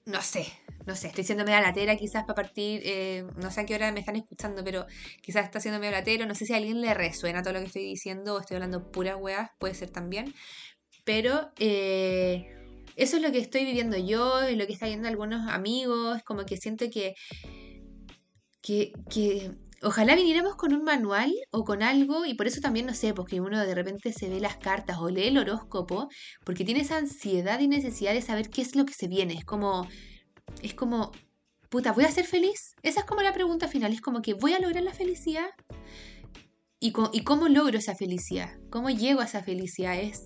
[0.05, 0.45] no sé,
[0.85, 3.91] no sé, estoy siendo media latera quizás para partir, eh, no sé a qué hora
[3.91, 4.85] me están escuchando, pero
[5.21, 7.67] quizás está siendo medio latero, no sé si a alguien le resuena todo lo que
[7.67, 10.33] estoy diciendo o estoy hablando puras weas, puede ser también,
[11.03, 11.51] pero
[12.95, 16.45] eso es lo que estoy viviendo yo, es lo que están viendo algunos amigos, como
[16.45, 17.15] que siento que,
[18.61, 22.93] que, que ojalá viniéramos con un manual o con algo, y por eso también no
[22.93, 26.09] sé, porque uno de repente se ve las cartas o lee el horóscopo,
[26.43, 29.33] porque tiene esa ansiedad y necesidad de saber qué es lo que se viene.
[29.33, 29.87] Es como,
[30.61, 31.11] es como,
[31.69, 32.75] puta, ¿voy a ser feliz?
[32.83, 35.49] Esa es como la pregunta final, es como que ¿voy a lograr la felicidad?
[36.81, 38.57] ¿Y, y cómo logro esa felicidad?
[38.69, 39.99] ¿Cómo llego a esa felicidad?
[39.99, 40.23] Es,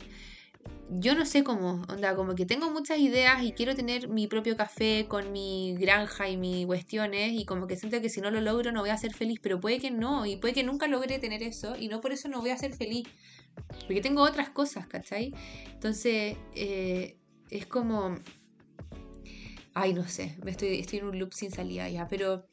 [0.89, 4.55] yo no sé cómo, onda, como que tengo muchas ideas y quiero tener mi propio
[4.55, 8.41] café con mi granja y mis cuestiones y como que siento que si no lo
[8.41, 11.19] logro no voy a ser feliz, pero puede que no y puede que nunca logre
[11.19, 13.07] tener eso y no por eso no voy a ser feliz,
[13.87, 15.33] porque tengo otras cosas, ¿cachai?
[15.73, 17.17] Entonces, eh,
[17.49, 18.17] es como
[19.73, 22.45] Ay, no sé, me estoy, estoy en un loop sin salida ya, pero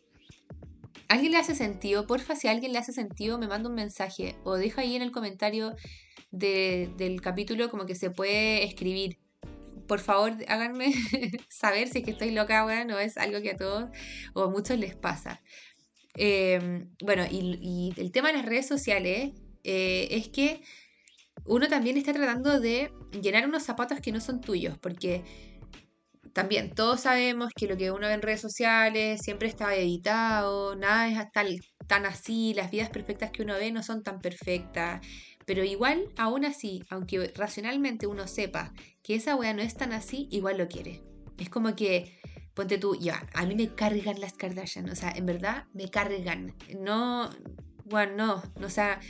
[1.09, 2.07] ¿alguien le hace sentido?
[2.07, 5.03] Porfa, si a alguien le hace sentido, me manda un mensaje o deja ahí en
[5.03, 5.77] el comentario
[6.31, 9.19] del capítulo como que se puede escribir.
[9.87, 10.93] Por favor, háganme
[11.49, 13.91] saber si es que estoy loca, ahora no es algo que a todos
[14.35, 15.43] o a muchos les pasa.
[16.15, 19.33] Em, bueno, y, el tema de las redes sociales
[19.65, 20.63] eh, es que
[21.45, 25.25] uno también está tratando de llenar unos zapatos que no son tuyos, porque
[26.33, 31.09] también todos sabemos que lo que uno ve en redes sociales siempre está editado, nada
[31.09, 31.45] es hasta
[31.87, 35.05] tan así, las vidas perfectas que uno ve no son tan perfectas,
[35.51, 40.29] pero igual, aún así, aunque racionalmente uno sepa que esa wea no es tan así,
[40.31, 41.03] igual lo quiere.
[41.39, 42.17] Es como que,
[42.55, 46.55] ponte tú, ya, a mí me cargan las Kardashian, o sea, en verdad me cargan.
[46.79, 47.31] No,
[47.85, 49.01] bueno, no, o sea,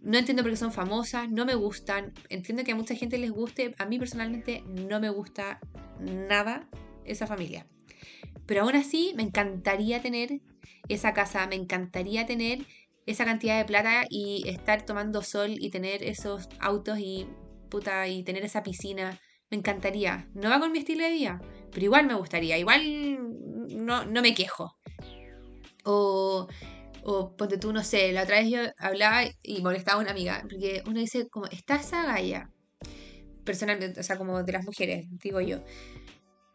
[0.00, 2.14] no entiendo por qué son famosas, no me gustan.
[2.30, 3.74] Entiendo que a mucha gente les guste.
[3.76, 5.60] A mí personalmente no me gusta
[6.00, 6.66] nada
[7.04, 7.66] esa familia.
[8.46, 10.40] Pero aún así me encantaría tener
[10.88, 12.64] esa casa, me encantaría tener
[13.06, 17.26] esa cantidad de plata y estar tomando sol y tener esos autos y
[17.70, 19.18] puta y tener esa piscina.
[19.50, 20.28] Me encantaría.
[20.34, 21.40] No va con mi estilo de vida,
[21.70, 22.58] pero igual me gustaría.
[22.58, 23.18] Igual
[23.68, 24.76] no, no me quejo.
[25.84, 26.48] O
[27.04, 30.40] o ponte tú, no sé, la otra vez yo hablaba y molestaba a una amiga,
[30.42, 32.50] porque uno dice, como, está esa galla,
[33.44, 35.62] personalmente, o sea, como de las mujeres, digo yo,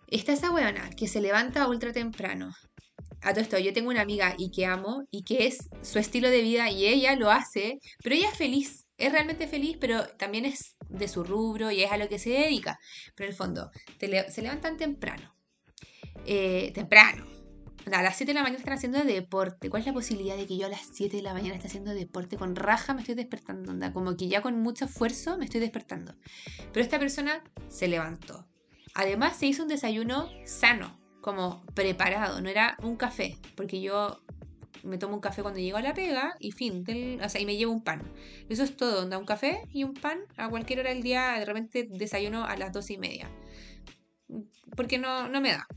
[0.07, 2.51] está esa weona que se levanta ultra temprano.
[3.21, 6.29] A todo esto, yo tengo una amiga y que amo y que es su estilo
[6.29, 10.45] de vida y ella lo hace, pero ella es feliz, es realmente feliz, pero también
[10.45, 12.79] es de su rubro y es a lo que se dedica.
[13.15, 15.35] Pero en el fondo, se levantan temprano.
[16.25, 17.25] Eh, temprano,
[17.91, 19.69] a las 7 de la mañana están haciendo deporte.
[19.69, 21.93] ¿Cuál es la posibilidad de que yo a las 7 de la mañana esté haciendo
[21.93, 22.37] deporte?
[22.37, 26.15] Con raja me estoy despertando, onda, como que ya con mucho esfuerzo me estoy despertando.
[26.71, 28.47] Pero esta persona se levantó.
[28.93, 34.21] Además se hizo un desayuno sano, como preparado, no era un café, porque yo
[34.83, 36.85] me tomo un café cuando llego a la pega y fin,
[37.21, 38.01] o sea, me llevo un pan.
[38.49, 41.45] Eso es todo, onda, un café y un pan a cualquier hora del día, de
[41.45, 43.29] repente desayuno a las 12 y media.
[44.75, 45.67] Porque no, no me da.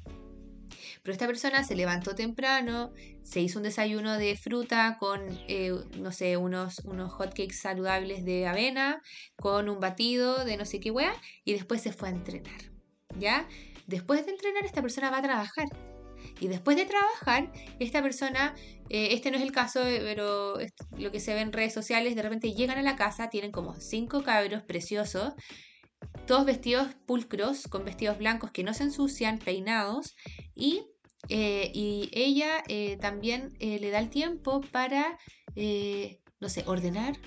[1.02, 2.92] Pero esta persona se levantó temprano,
[3.24, 8.46] se hizo un desayuno de fruta con, eh, no sé, unos, unos hotcakes saludables de
[8.46, 9.02] avena,
[9.36, 11.12] con un batido de no sé qué wea,
[11.44, 12.70] y después se fue a entrenar.
[13.18, 13.48] ¿Ya?
[13.92, 15.68] Después de entrenar, esta persona va a trabajar.
[16.40, 18.54] Y después de trabajar, esta persona,
[18.88, 20.54] eh, este no es el caso, pero
[20.96, 23.74] lo que se ve en redes sociales, de repente llegan a la casa, tienen como
[23.74, 25.34] cinco cabros preciosos,
[26.26, 30.16] todos vestidos pulcros, con vestidos blancos que no se ensucian, peinados,
[30.54, 30.86] y
[31.28, 31.70] eh,
[32.12, 35.18] ella eh, también eh, le da el tiempo para,
[36.40, 37.18] no sé, ordenar,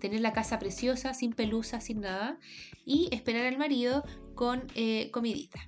[0.00, 2.38] tener la casa preciosa, sin pelusa, sin nada,
[2.86, 4.02] y esperar al marido
[4.34, 4.66] con
[5.10, 5.60] comidita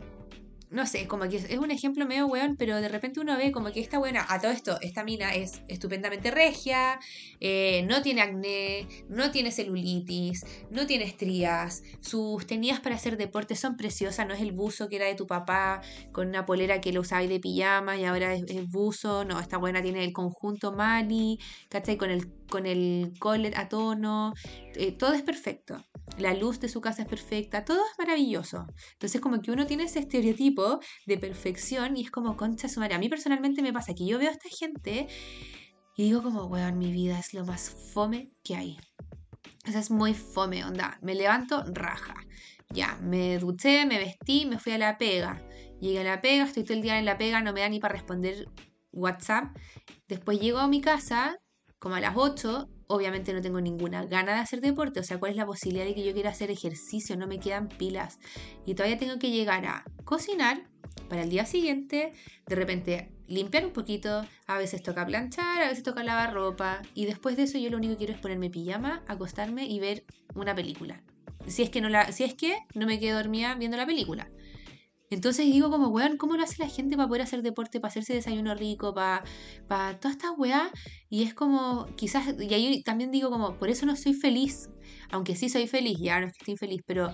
[0.70, 3.72] no sé, como que es un ejemplo medio weón, pero de repente uno ve como
[3.72, 7.00] que esta buena, a todo esto, esta mina es estupendamente regia,
[7.40, 13.57] eh, no tiene acné, no tiene celulitis, no tiene estrías, sus tenías para hacer deporte
[13.57, 15.81] son preciosas, no es el buzo que era de tu papá
[16.12, 19.83] con una polera que lo usaba de pijama y ahora es, buzo, no, esta buena
[19.83, 21.96] tiene el conjunto Mali, ¿cachai?
[21.96, 24.35] Con el, con el collet a tono,
[24.74, 25.83] eh, todo es perfecto
[26.16, 28.66] la luz de su casa es perfecta, todo es maravilloso.
[28.92, 30.58] Entonces como que uno tiene ese estereotipo
[31.07, 32.94] de perfección y es como concha su madre.
[32.94, 35.09] A mí personalmente me pasa que yo veo a esta gente
[35.97, 38.79] y digo como, weón, mi vida es lo más fome que hay.
[39.66, 40.99] O sea, es muy fome, onda.
[41.03, 42.14] Me levanto, raja.
[42.71, 45.42] Ya, me duché, me vestí, me fui a la pega.
[45.81, 47.81] Llegué a la pega, estoy todo el día en la pega, no me da ni
[47.81, 48.47] para responder
[48.92, 49.57] WhatsApp.
[50.07, 51.38] Después llego a mi casa,
[51.79, 55.33] como a las 8, obviamente no tengo ninguna gana de hacer deporte, o sea, ¿cuál
[55.33, 57.16] es la posibilidad de que yo quiera hacer ejercicio?
[57.16, 58.18] No me quedan pilas.
[58.66, 60.62] Y todavía tengo que llegar a cocinar
[61.09, 62.12] para el día siguiente,
[62.46, 67.05] de repente limpiar un poquito, a veces toca planchar, a veces toca lavar ropa, y
[67.05, 70.55] después de eso yo lo único que quiero es ponerme pijama, acostarme y ver una
[70.55, 71.03] película.
[71.46, 74.29] Si es que no la, si es que no me quedo dormida viendo la película.
[75.11, 78.14] Entonces digo como, weón, ¿cómo lo hace la gente para poder hacer deporte, para hacerse
[78.14, 79.25] desayuno rico, para,
[79.66, 80.71] para todas estas weas?
[81.09, 84.68] Y es como, quizás, y ahí también digo como, por eso no soy feliz,
[85.11, 87.12] aunque sí soy feliz, ya no estoy feliz, pero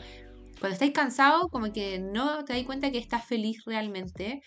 [0.61, 4.43] cuando estáis cansado, como que no te das cuenta que estás feliz realmente,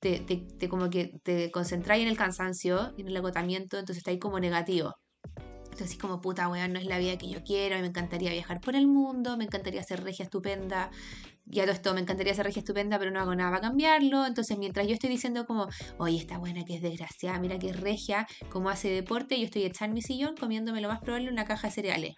[0.00, 4.38] te, te, como que te concentráis en el cansancio, en el agotamiento, entonces estáis como
[4.40, 4.94] negativo.
[5.76, 8.74] Entonces, como puta, weón, no es la vida que yo quiero, me encantaría viajar por
[8.74, 10.90] el mundo, me encantaría ser regia estupenda,
[11.50, 14.24] y a todo esto me encantaría ser regia estupenda, pero no hago nada para cambiarlo.
[14.24, 17.78] Entonces, mientras yo estoy diciendo como, oye, está buena que es desgraciada, mira que es
[17.78, 21.68] regia, como hace deporte, yo estoy echando mi sillón comiéndome lo más probable una caja
[21.68, 22.14] de cereales.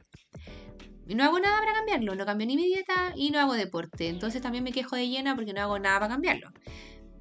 [1.09, 4.09] Y no hago nada para cambiarlo, no cambio ni mi dieta y no hago deporte.
[4.09, 6.53] Entonces también me quejo de llena porque no hago nada para cambiarlo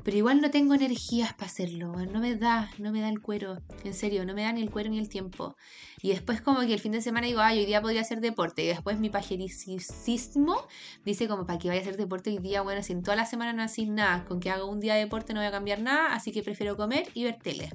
[0.07, 3.61] pero igual no tengo energías para hacerlo, no me da, no me da el cuero,
[3.83, 5.57] en serio, no me da ni el cuero ni el tiempo.
[6.01, 8.63] Y después como que el fin de semana digo, ay, hoy día podría hacer deporte,
[8.63, 10.65] y después mi pajericismo
[11.03, 13.25] dice como, para que vaya a hacer deporte hoy día, bueno, si en toda la
[13.25, 15.81] semana no haces nada, con que haga un día de deporte no voy a cambiar
[15.81, 17.69] nada, así que prefiero comer y ver tele.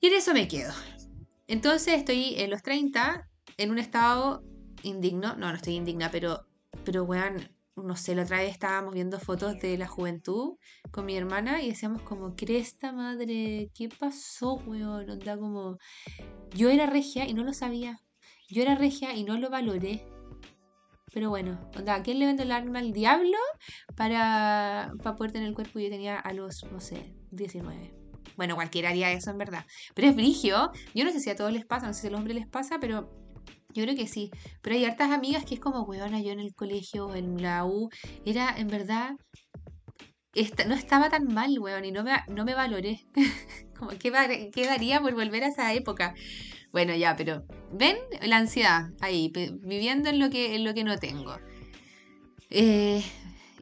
[0.00, 0.72] Y en eso me quedo.
[1.48, 4.44] Entonces estoy en los 30, en un estado
[4.84, 6.46] indigno, no, no estoy indigna, pero,
[6.84, 10.56] pero, weón, no sé, la otra vez estábamos viendo fotos de la juventud
[10.90, 15.10] con mi hermana y decíamos como, cresta madre, ¿qué pasó, weón?
[15.10, 15.78] Onda como,
[16.54, 18.00] yo era regia y no lo sabía.
[18.48, 20.06] Yo era regia y no lo valoré.
[21.12, 23.38] Pero bueno, onda, ¿a quién le vende el arma al diablo
[23.94, 27.94] para, para poder tener el cuerpo yo tenía a los, no sé, 19?
[28.36, 29.64] Bueno, cualquiera haría eso en verdad.
[29.94, 30.70] Pero es brigio.
[30.94, 32.46] Yo no sé si a todos les pasa, no sé si a los hombres les
[32.46, 33.25] pasa, pero
[33.74, 34.30] yo creo que sí.
[34.62, 37.90] Pero hay hartas amigas que es como, weona, yo en el colegio, en la U,
[38.24, 39.16] era en verdad.
[40.66, 43.06] no estaba tan mal, weón, y no me, no me valoré.
[43.78, 46.14] como, ¿qué, ¿qué daría por volver a esa época?
[46.72, 50.98] Bueno, ya, pero ven la ansiedad ahí, viviendo en lo que, en lo que no
[50.98, 51.38] tengo.
[52.50, 53.02] Eh,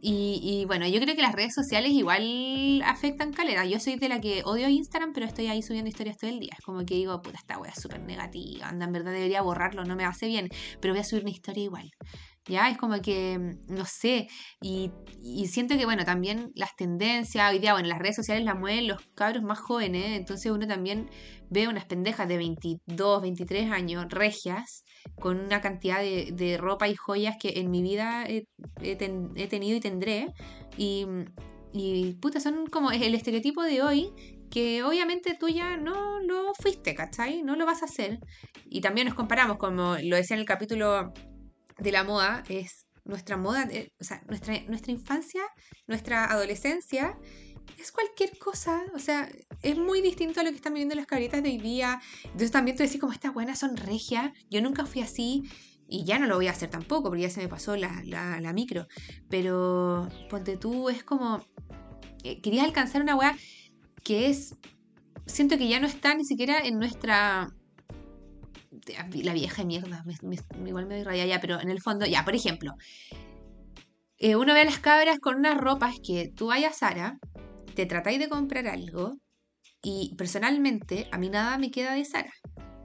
[0.06, 3.64] y, bueno, yo creo que las redes sociales igual afectan calera.
[3.64, 6.52] Yo soy de la que odio Instagram, pero estoy ahí subiendo historias todo el día.
[6.58, 8.68] Es como que digo, puta, esta wea es súper negativa.
[8.68, 10.50] Anda, en verdad debería borrarlo, no me hace bien.
[10.80, 11.90] Pero voy a subir una historia igual.
[12.46, 12.68] ¿ya?
[12.70, 14.28] Es como que, mm, no sé,
[14.60, 14.90] y,
[15.46, 19.00] siento que, bueno, también las tendencias, hoy día, bueno, las redes sociales las mueven los
[19.14, 21.08] cabros más jóvenes, entonces uno también
[21.50, 24.83] ve unas pendejas de 22, 23 años, regias,
[25.16, 28.46] con una cantidad de, ropa y joyas que en mi vida he,
[29.46, 30.32] tenido y tendré,
[30.76, 31.06] y,
[31.72, 34.12] y puta, son como el estereotipo de hoy
[34.50, 37.42] que obviamente tú ya no lo fuiste, ¿cachai?
[37.42, 38.20] No lo vas a hacer.
[38.66, 41.12] Y también nos comparamos, como lo decía en el capítulo
[41.78, 45.42] de la moda, es nuestra moda, eh, o sea, nuestra, nuestra infancia,
[45.88, 47.18] nuestra adolescencia
[47.78, 49.28] es cualquier cosa, o sea,
[49.62, 52.00] es muy distinto a lo que están viviendo las cabritas de hoy día.
[52.24, 55.42] Entonces también tú decís como estas buenas son regia, yo nunca fui así
[55.88, 58.52] y ya no lo voy a hacer tampoco porque ya se me pasó la, la,
[58.52, 58.86] micro.
[59.28, 61.44] Pero ponte tú, es como,
[62.22, 63.36] eh, querías alcanzar una weá
[64.02, 64.56] que es,
[65.26, 67.52] siento que ya no está ni siquiera en nuestra...
[69.22, 70.04] La vieja mierda,
[70.66, 72.72] igual me doy raya ya, pero en el fondo, ya, por ejemplo,
[74.18, 77.18] eh, uno ve a las cabras con unas ropas que tú vayas a Sara
[77.74, 79.16] te tratáis de comprar algo
[79.82, 82.32] y personalmente a mí nada me queda de Sara.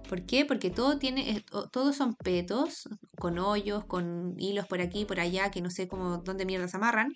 [0.10, 0.44] ¿Por qué?
[0.44, 5.62] Porque todo tiene, todos son petos, con hoyos, con hilos por aquí, por allá, que
[5.62, 7.14] no sé cómo, dónde mierdas amarran.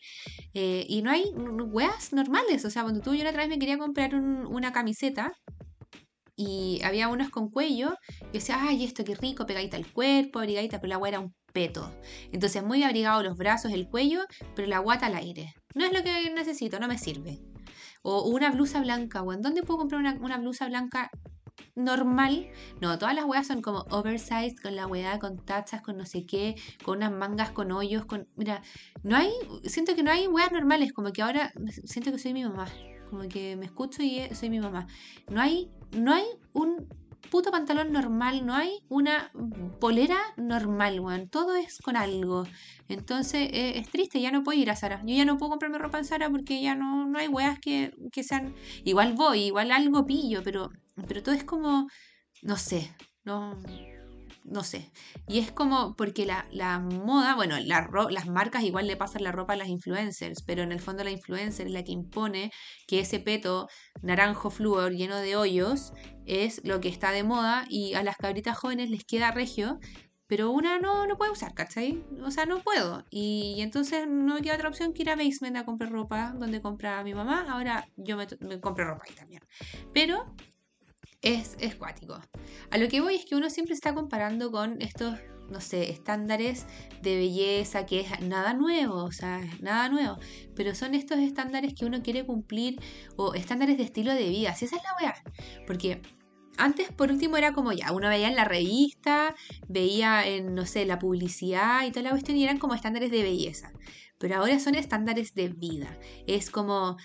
[0.53, 2.65] Eh, y no hay weas normales.
[2.65, 5.33] O sea, cuando tú yo otra vez me quería comprar una camiseta
[6.35, 7.95] y había unos con cuello,
[8.31, 11.33] y decía, ay, esto qué rico, pegadita al cuerpo, abrigadita, pero la wea era un
[11.51, 11.91] peto.
[12.31, 14.21] Entonces, muy abrigado los brazos, el cuello,
[14.55, 15.53] pero la guata al aire.
[15.73, 17.39] No es lo que necesito, no me sirve.
[18.03, 19.41] O una blusa blanca, weón.
[19.41, 21.09] ¿Dónde puedo comprar una, blusa blanca
[21.75, 22.49] normal.
[22.81, 26.25] No, todas las weas son como oversized, con la weá, con tachas, con no sé
[26.25, 28.27] qué, con unas mangas con hoyos, con.
[28.35, 28.61] Mira,
[29.03, 29.31] no hay.
[29.63, 31.51] Siento que no hay weas normales, como que ahora
[31.85, 32.67] siento que soy mi mamá.
[33.09, 34.87] Como que me escucho y soy mi mamá.
[35.29, 35.71] No hay.
[35.91, 36.87] No hay un
[37.29, 39.31] puto pantalón normal, no hay una
[39.79, 41.29] polera normal, weón.
[41.29, 42.45] Todo es con algo.
[42.87, 45.01] Entonces eh, es triste, ya no puedo ir a Sara.
[45.05, 47.93] Yo ya no puedo comprarme ropa en Sara porque ya no, no hay weas que,
[48.11, 48.53] que sean.
[48.83, 50.69] Igual voy, igual algo pillo, pero,
[51.07, 51.87] pero todo es como.
[52.41, 52.93] No sé.
[53.25, 53.57] No,
[54.43, 54.91] no sé.
[55.27, 59.31] Y es como porque la, la moda, bueno, la las marcas igual le pasan la
[59.31, 62.51] ropa a las influencers, pero en el fondo la influencer es la que impone
[62.87, 63.67] que ese peto
[64.01, 65.93] naranjo flúor lleno de hoyos
[66.25, 69.79] es lo que está de moda y a las cabritas jóvenes les queda regio,
[70.27, 72.03] pero una no, no puede usar, ¿cachai?
[72.23, 73.05] O sea, no puedo.
[73.11, 77.03] Y, entonces no había otra opción que ir a Basement a comprar ropa donde compra
[77.03, 77.45] mi mamá.
[77.49, 79.43] Ahora yo me, me compro ropa ahí también.
[79.93, 80.33] Pero
[81.23, 82.19] es, es cuático.
[82.69, 85.17] A lo que voy es que uno siempre está comparando con estos,
[85.49, 86.67] no sé, estándares
[87.01, 90.19] de belleza, que es nada nuevo, o sea, nada nuevo.
[90.55, 92.79] Pero son estos estándares que uno quiere cumplir,
[93.15, 94.53] o estándares de estilo de vida.
[94.53, 95.15] Si esa es la weá.
[95.65, 96.01] Porque
[96.57, 99.33] antes, por último, era como ya, uno veía en la revista,
[99.67, 103.23] veía en, no sé, la publicidad y toda la cuestión, y eran como estándares de
[103.23, 103.71] belleza.
[104.19, 105.97] Pero ahora son estándares de vida.
[106.27, 106.97] Es como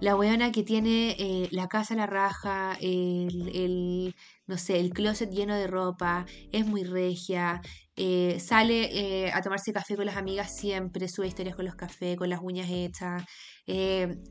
[0.00, 4.14] la weona que tiene eh, la casa a la raja, el,
[4.50, 7.62] no sé, el closet lleno de ropa, es muy regia,
[7.94, 12.16] eh, sale eh, a tomarse café con las amigas siempre, sube historias con los cafés,
[12.16, 13.24] con las uñas hechas,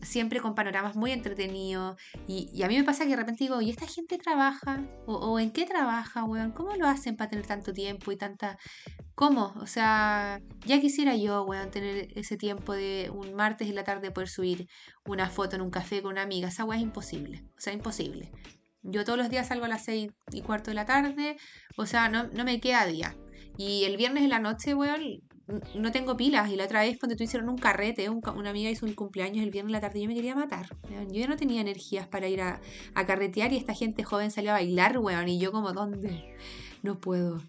[0.01, 1.95] siempre con panoramas muy entretenidos.
[2.27, 4.83] Y, a mí me pasa que de repente digo, ¿y esta gente trabaja?
[5.05, 6.51] ¿O, en qué trabaja, weón?
[6.51, 8.57] ¿Cómo lo hacen para tener tanto tiempo y tanta...
[9.15, 9.53] ¿Cómo?
[9.61, 14.11] O sea, ya quisiera yo, weón, tener ese tiempo de un martes en la tarde
[14.11, 14.67] poder subir
[15.05, 16.49] una foto en un café con una amiga.
[16.49, 17.43] Esa weá es imposible.
[17.57, 18.31] O sea, imposible.
[18.81, 21.37] Yo todos los días salgo a las seis y cuarto de la tarde.
[21.77, 23.15] O sea, no, no me queda día.
[23.57, 25.21] Y el viernes en la noche, weón,
[25.75, 26.49] no tengo pilas.
[26.49, 29.51] Y la otra vez, cuando tú hicieron un carrete, una amiga hizo un cumpleaños el
[29.51, 30.67] viernes en la tarde, yo me quería matar.
[30.89, 32.61] Yo ya no tenía energías para ir a,
[32.95, 35.27] a carretear y esta gente joven salió a bailar, weón.
[35.27, 36.35] Y yo como, ¿dónde?
[36.83, 37.41] No puedo.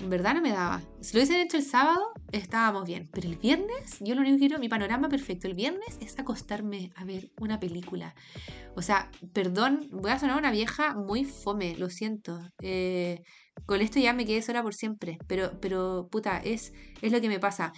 [0.00, 0.80] En verdad no me daba.
[1.00, 3.08] Si lo hubiesen hecho el sábado, estábamos bien.
[3.12, 6.92] Pero el viernes, yo lo único que quiero, mi panorama perfecto el viernes es acostarme
[6.94, 8.14] a ver una película.
[8.76, 12.38] O sea, perdón, voy a sonar una vieja muy fome, lo siento.
[12.62, 13.22] Eh,
[13.66, 15.18] con esto ya me quedé sola por siempre.
[15.26, 17.72] Pero, pero puta, es, es lo que me pasa.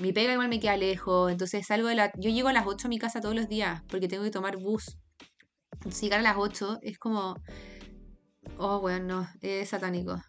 [0.00, 2.10] Mi pega igual me queda lejos, entonces salgo de la...
[2.18, 4.56] Yo llego a las 8 a mi casa todos los días porque tengo que tomar
[4.56, 4.98] bus.
[5.72, 7.36] Entonces llegar a las 8 es como...
[8.58, 10.20] Oh, bueno, no, es satánico.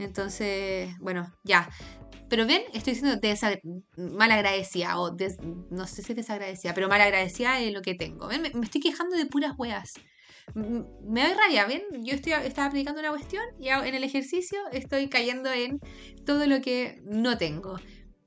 [0.00, 1.68] Entonces, bueno, ya.
[2.28, 3.20] Pero ven, estoy diciendo
[3.96, 5.16] malagradecida, o
[5.70, 8.28] no sé si desagradecida, pero malagradecida de lo que tengo.
[8.28, 8.42] ¿Ven?
[8.42, 9.94] Me, estoy quejando de puras weas.
[10.54, 11.82] Me da rabia, ¿ven?
[12.04, 15.80] Yo estoy, estaba aplicando una cuestión y en el ejercicio estoy cayendo en
[16.24, 17.78] todo lo que no tengo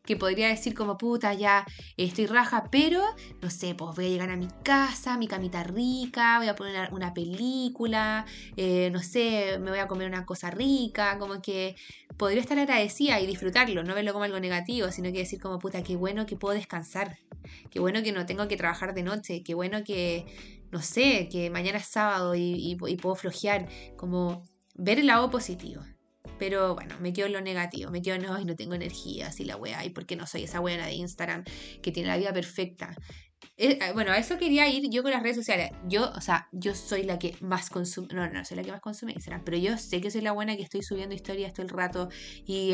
[0.06, 1.66] que podría decir como puta, ya
[1.98, 3.02] estoy raja, pero
[3.42, 6.92] no sé, pues voy a llegar a mi casa, mi camita rica, voy a poner
[6.92, 8.26] una película,
[8.58, 11.76] eh, no sé, me voy a comer una cosa rica, como que
[12.18, 15.84] podría estar agradecida y disfrutarlo, no verlo como algo negativo, sino que decir como puta,
[15.84, 17.18] qué bueno que puedo descansar,
[17.72, 20.26] qué bueno que no tengo que trabajar de noche, qué bueno que,
[20.72, 24.44] no sé, que mañana es sábado y, y puedo flojear, como
[24.76, 25.82] ver el lado positivo.
[26.40, 29.46] Pero bueno, me quedo en lo negativo, me quedo en, no, no tengo energía, así
[29.46, 31.44] la wea, y porque no soy esa buena de Instagram
[31.82, 32.96] que tiene la vida perfecta.
[33.58, 35.72] eh, eh, bueno, a eso quería ir yo con las redes sociales.
[35.88, 38.82] Yo, o sea, yo soy la que más consume, no, no, soy la que más
[38.82, 41.70] consume Instagram, pero yo sé que soy la buena que estoy subiendo historias todo el
[41.70, 42.10] rato
[42.46, 42.74] y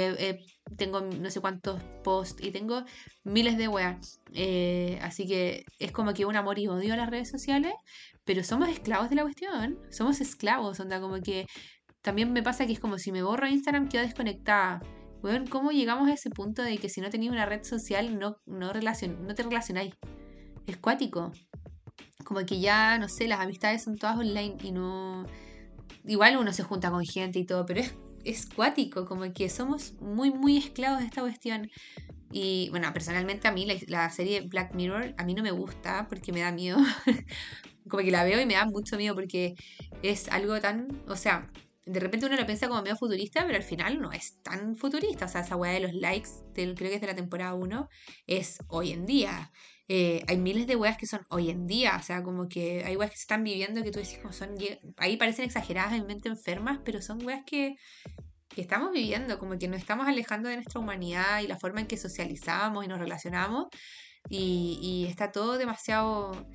[0.77, 2.83] tengo no sé cuántos posts y tengo
[3.23, 4.21] miles de weas.
[4.33, 7.73] Eh, así que es como que un amor y odio a las redes sociales,
[8.23, 9.79] pero somos esclavos de la cuestión.
[9.89, 11.45] Somos esclavos, onda, como que
[12.01, 14.81] también me pasa que es como si me borro Instagram quedo desconectada.
[15.21, 18.37] Bueno, ¿cómo llegamos a ese punto de que si no tenéis una red social no,
[18.45, 19.93] no, no te relacionáis?
[20.69, 21.31] es cuático.
[22.23, 25.25] Como que ya, no sé, las amistades son todas online y no...
[26.05, 29.93] Igual uno se junta con gente y todo, pero es, es cuático, como que somos
[29.99, 31.69] muy, muy esclavos de esta cuestión.
[32.31, 36.31] Y bueno, personalmente a mí la, serie Black Mirror a mí no me gusta porque
[36.31, 36.77] me da miedo.
[37.89, 39.55] como que la veo y me da mucho miedo porque
[40.03, 41.49] es algo tan, o sea,
[41.89, 45.25] de repente uno lo piensa como medio futurista, pero al final no es tan futurista.
[45.25, 47.89] O sea, esa weá de los likes, creo que es de la temporada 1,
[48.27, 49.51] es hoy en día.
[49.87, 52.95] Eh, hay miles de weas que son hoy en día, o sea, como que hay
[52.95, 54.53] weas que se están viviendo que tú dices como son,
[54.97, 57.75] ahí parecen exageradas, en mente enfermas, pero son weas que,
[58.55, 61.97] estamos viviendo, como que nos estamos alejando de nuestra humanidad y la forma en que
[61.97, 63.67] socializamos y nos relacionamos,
[64.29, 66.45] y está todo demasiado,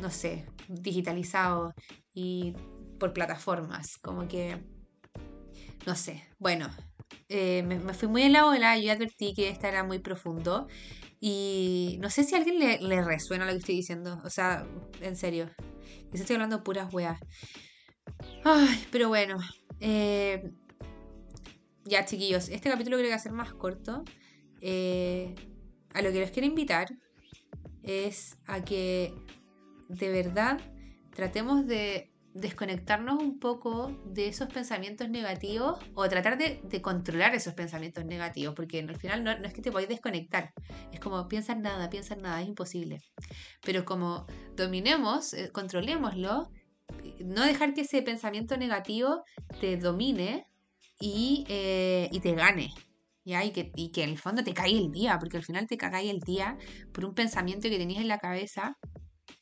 [0.00, 1.72] no sé, digitalizado
[2.12, 2.54] y
[2.98, 4.62] por plataformas, como que,
[5.86, 6.70] no sé, bueno,
[7.28, 10.68] eh, me, fui muy en la ola, yo advertí que esta era muy profundo.
[11.20, 14.20] Y no sé si a alguien le, resuena lo que estoy diciendo.
[14.24, 14.66] O sea,
[15.00, 15.50] en serio.
[16.10, 17.18] Que estoy hablando puras weas.
[18.44, 19.38] Ay, pero bueno.
[19.80, 20.52] Eh,
[21.84, 22.48] ya, chiquillos.
[22.48, 24.04] Este capítulo creo que va a ser más corto.
[24.60, 25.34] Eh,
[25.94, 26.88] a lo que los quiero invitar
[27.82, 29.14] es a que
[29.88, 30.60] de verdad
[31.14, 38.04] tratemos de desconectarnos un poco de esos pensamientos negativos o tratar de, controlar esos pensamientos
[38.04, 40.52] negativos, porque al final no, es que te a desconectar,
[40.92, 43.00] es como piensa nada, piensa nada, es imposible.
[43.62, 44.26] Pero como
[44.56, 46.50] dominemos, eh, controlémoslo,
[47.24, 49.22] no dejar que ese pensamiento negativo
[49.60, 50.46] te domine
[51.00, 52.74] y, eh, y te gane.
[53.26, 53.42] ¿Ya?
[53.42, 55.78] Y, que, y que en el fondo te caiga el día, porque al final te
[55.78, 56.58] cagáis el día
[56.92, 58.76] por un pensamiento que tenías en la cabeza,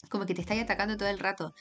[0.08, 1.52] como que te estáis atacando todo el rato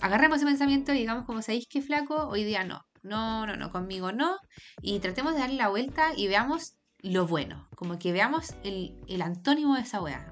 [0.00, 2.86] agarremos ese pensamiento y digamos como sabéis que flaco, hoy día no.
[3.02, 4.36] No, no, no, conmigo no.
[4.82, 7.68] Y tratemos de darle la vuelta y veamos lo bueno.
[7.76, 10.28] Como que veamos el, antónimo de esa wea.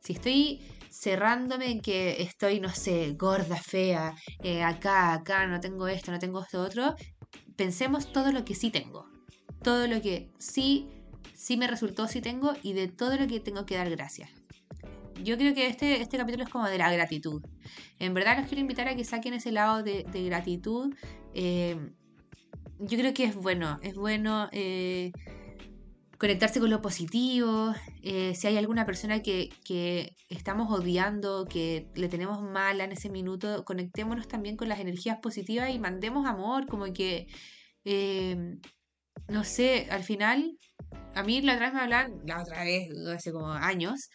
[0.00, 5.88] Si estoy cerrándome en que estoy, no sé, gorda, fea, eh, acá, acá, no tengo
[5.88, 6.96] esto, no tengo esto otro,
[7.56, 9.08] pensemos todo lo que sí tengo.
[9.62, 10.88] Todo lo que sí,
[11.34, 14.41] sí me resultó, sí tengo y de todo lo que tengo que dar gracias
[15.22, 17.42] yo creo que este, este capítulo es como de la gratitud.
[17.98, 20.94] En verdad los quiero invitar a que saquen ese lado de, gratitud.
[21.34, 21.76] Eh,
[22.78, 25.12] yo creo que es bueno, es bueno eh,
[26.18, 27.74] conectarse con lo positivo.
[28.02, 33.08] Eh, si hay alguna persona que, que, estamos odiando, que le tenemos mala en ese
[33.08, 37.28] minuto, conectémonos también con las energías positivas y mandemos amor, como que,
[39.28, 40.58] no sé, al final,
[41.14, 44.10] a mí la otra vez me hablan, la otra vez, hace como años,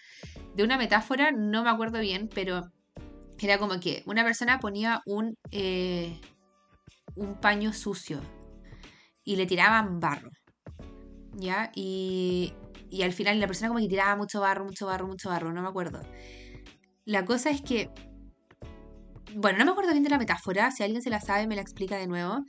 [0.55, 2.61] de una metáfora, no me acuerdo bien, pero
[3.39, 6.19] era como que una persona ponía un, eh,
[7.15, 8.19] un paño sucio
[9.23, 10.29] y le tiraban barro.
[11.33, 11.71] ¿Ya?
[11.75, 12.53] Y,
[12.89, 15.61] y al final la persona como que tiraba mucho barro, mucho barro, mucho barro, no
[15.61, 16.01] me acuerdo.
[17.05, 17.91] La cosa es que,
[19.35, 21.61] bueno, no me acuerdo bien de la metáfora, si alguien se la sabe me la
[21.61, 22.39] explica de nuevo.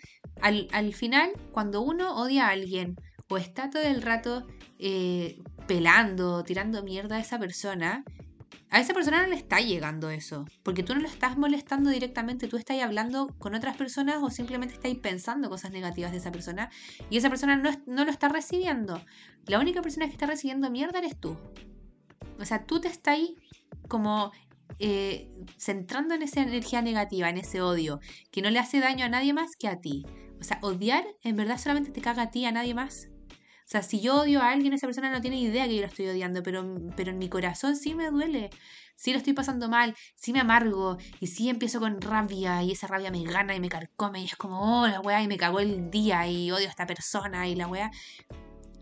[0.41, 2.97] Al, al final, cuando uno odia a alguien
[3.29, 4.47] o está todo el rato
[4.79, 8.05] eh, pelando, tirando mierda a esa persona,
[8.71, 12.49] a esa persona no le está llegando eso, porque tú no lo estás molestando directamente,
[12.49, 16.71] tú estás hablando con otras personas o simplemente estás pensando cosas negativas de esa persona
[17.09, 19.01] y esa persona no, lo está recibiendo.
[19.47, 21.37] La única persona que está recibiendo mierda eres tú.
[22.39, 23.19] O sea, tú te estás
[23.89, 24.33] como
[24.79, 28.01] eh, centrando en esa energía negativa, en ese odio,
[28.31, 30.05] que no le hace daño a nadie más que a ti.
[30.41, 33.09] O sea, odiar en verdad solamente te caga a ti, a nadie más.
[33.69, 35.89] O sea, si yo odio a alguien, esa persona no tiene idea que yo lo
[35.89, 36.65] estoy odiando, pero,
[36.97, 38.49] pero en mi corazón sí me duele.
[38.97, 42.87] Sí lo estoy pasando mal, sí me amargo y sí empiezo con rabia y esa
[42.87, 45.61] rabia me gana y me carcome y es como, oh, la weá, y me cagó
[45.61, 47.91] el día y odio a esta persona y la weá.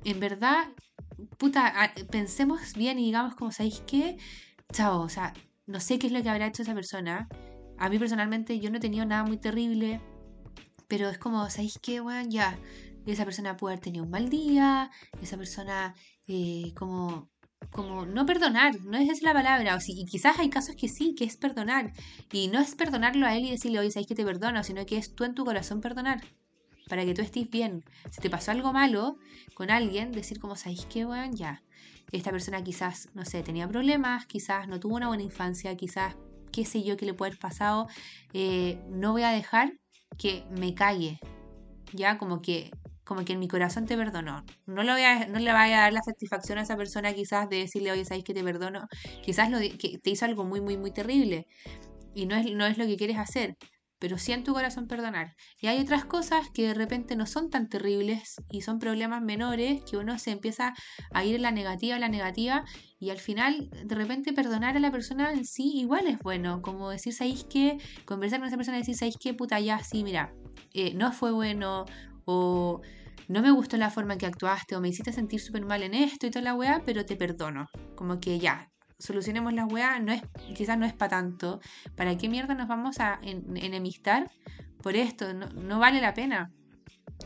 [0.05, 0.69] En verdad,
[1.37, 4.17] puta, pensemos bien y digamos como, ¿sabéis qué?
[4.73, 5.33] Chao, o sea,
[5.67, 7.29] no sé qué es lo que habrá hecho esa persona.
[7.77, 10.01] A mí personalmente yo no he tenido nada muy terrible,
[10.87, 12.31] pero es como, ¿sabéis qué, weón?
[12.31, 12.57] Ya,
[13.13, 14.91] esa persona puede haber tenido un mal día,
[15.23, 15.95] esa persona
[16.27, 17.31] eh, como,
[17.71, 21.15] como no perdonar, no es esa la palabra, o y quizás hay casos que sí,
[21.15, 21.93] que es perdonar,
[22.33, 24.99] y no es perdonarlo a él y decirle, oye, sabes que te perdono, sino que
[24.99, 26.21] es tú en tu corazón perdonar,
[26.89, 27.85] para que tú estés bien.
[28.11, 29.19] Si te pasó algo malo
[29.55, 31.35] con alguien, decir como, ¿sabéis qué, weón?
[31.35, 31.63] Ya.
[32.13, 36.17] esta persona quizás, no sé, tenía problemas, quizás no tuvo una buena infancia, quizás
[36.53, 37.89] qué sé yo qué le puede haber pasado,
[38.33, 39.73] eh, no voy a dejar
[40.17, 41.19] que me calle,
[41.93, 42.71] ya como que
[43.07, 44.45] como que en mi corazón te perdono.
[44.67, 47.49] No, lo voy a, no le vaya a dar la satisfacción a esa persona quizás
[47.49, 48.89] de decirle, oye, ¿sabes que te perdono?
[49.25, 51.47] Quizás lo, que te hizo algo muy, muy, muy terrible
[52.15, 53.57] y no es, no es lo que quieres hacer
[53.99, 55.35] pero sí en tu corazón perdonar.
[55.61, 59.83] Y hay otras cosas que de repente no son tan terribles y son problemas menores
[59.89, 60.75] que uno se empieza
[61.13, 62.65] a ir en la negativa, en la negativa
[62.99, 66.91] y al final de repente perdonar a la persona en sí igual es bueno, como
[66.91, 67.79] decir, ¿sabéis qué?
[68.05, 69.35] Conversar con esa persona y decir, ¿sabéis qué?
[69.35, 70.35] Puta, ya, sí, mira,
[70.75, 71.87] eh, no fue bueno
[72.27, 72.83] o
[73.29, 75.95] no me gustó la forma en que actuaste o me hiciste sentir súper mal en
[75.95, 77.69] esto y toda la weá, pero te perdono.
[77.97, 80.23] Como que ya, solucionemos la weá, no es,
[80.55, 81.61] quizás no es para tanto.
[81.97, 84.31] ¿Para qué mierda nos vamos a enemistar
[84.83, 85.33] por esto?
[85.35, 86.53] No, vale la pena.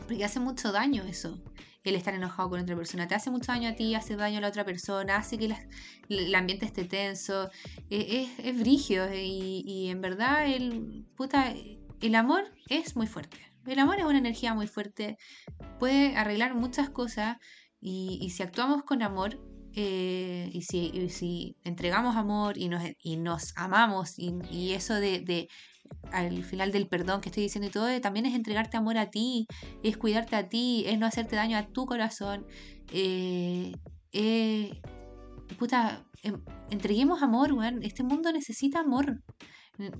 [0.07, 1.39] Porque hace mucho daño eso
[1.83, 3.07] el estar enojado con otra persona.
[3.07, 5.55] Te hace mucho daño a ti, hace daño a la otra persona, hace que
[6.09, 7.49] el ambiente esté tenso.
[7.89, 11.53] E, es, es, y, y, en verdad el, puta,
[12.01, 13.50] el amor es muy fuerte.
[13.65, 15.17] El amor es una energía muy fuerte,
[15.79, 17.37] puede arreglar muchas cosas
[17.79, 19.39] y, y si actuamos con amor,
[19.73, 25.47] eh, y, si, si, entregamos amor y nos, y nos amamos y, eso de,
[26.11, 29.09] al final del perdón que estoy diciendo y todo, eh, también es entregarte amor a
[29.09, 29.47] ti,
[29.81, 32.45] es cuidarte a ti, es no hacerte daño a tu corazón.
[32.91, 33.71] Eh,
[35.57, 37.81] puta, em, entreguemos amor, weón.
[37.83, 39.23] Este mundo necesita amor.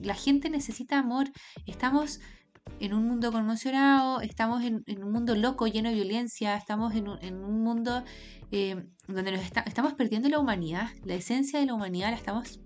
[0.01, 1.31] La gente necesita amor.
[1.65, 2.19] Estamos
[2.79, 7.63] en un mundo conmocionado, estamos en, un mundo loco, lleno de violencia, estamos en un,
[7.63, 8.03] mundo
[8.51, 12.59] eh, donde nos estamos perdiendo la humanidad, la esencia de la humanidad la estamos,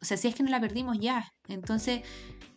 [0.00, 2.02] o sea, si es que no la perdimos ya, entonces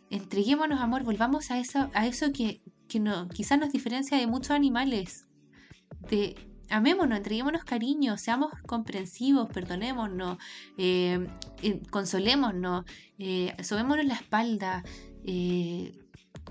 [0.09, 5.27] entreguémonos amor, volvamos a eso, a eso que, quizás nos diferencia de muchos animales,
[6.69, 10.37] amémonos, entreguémonos cariño, seamos comprensivos, perdonémonos,
[10.77, 11.27] eh,
[11.91, 12.85] consolémonos,
[13.17, 13.55] eh,
[14.05, 14.83] la espalda,
[15.25, 15.93] eh,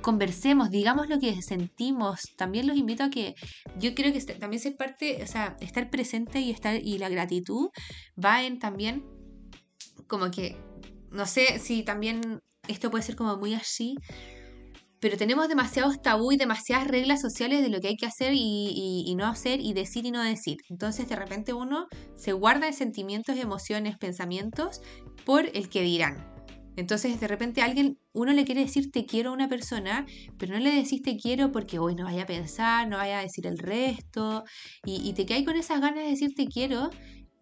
[0.02, 2.20] conversemos, digamos lo que sentimos.
[2.36, 3.34] También los invito a que
[3.78, 7.68] yo creo que también ser parte, o sea, estar presente y estar y la gratitud
[8.22, 9.04] va en también
[10.06, 10.56] como que
[11.10, 13.96] no sé si también esto puede ser como muy así,
[15.00, 19.04] pero tenemos demasiados tabú y demasiadas reglas sociales de lo que hay que hacer y,
[19.06, 20.58] y, no hacer y decir y no decir.
[20.68, 24.80] Entonces de repente uno se guarda de sentimientos, emociones, pensamientos
[25.24, 26.37] por el que dirán.
[26.78, 30.06] Entonces, de repente alguien, uno le quiere decir te quiero a una persona,
[30.38, 33.22] pero no le decís te quiero porque hoy no vaya a pensar, no vaya a
[33.22, 34.44] decir el resto,
[34.84, 36.90] y, te cae con esas ganas de decir te quiero,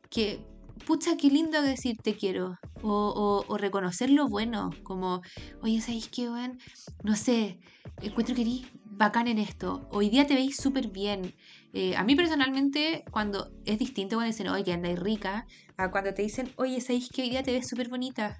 [0.09, 0.41] que
[0.87, 5.21] pucha, qué lindo decir te quiero, o, reconocer lo bueno, como,
[5.61, 6.57] oye, ¿sabéis qué, bueno?
[7.05, 7.59] No sé,
[8.01, 11.35] encuentro que eres bacán en esto, hoy día te veis súper bien.
[11.75, 16.23] Eh, a mí personalmente, cuando es distinto cuando dicen, oye, andáis rica, a cuando te
[16.23, 18.39] dicen, oye, ¿sabéis que hoy día te ves súper bonita?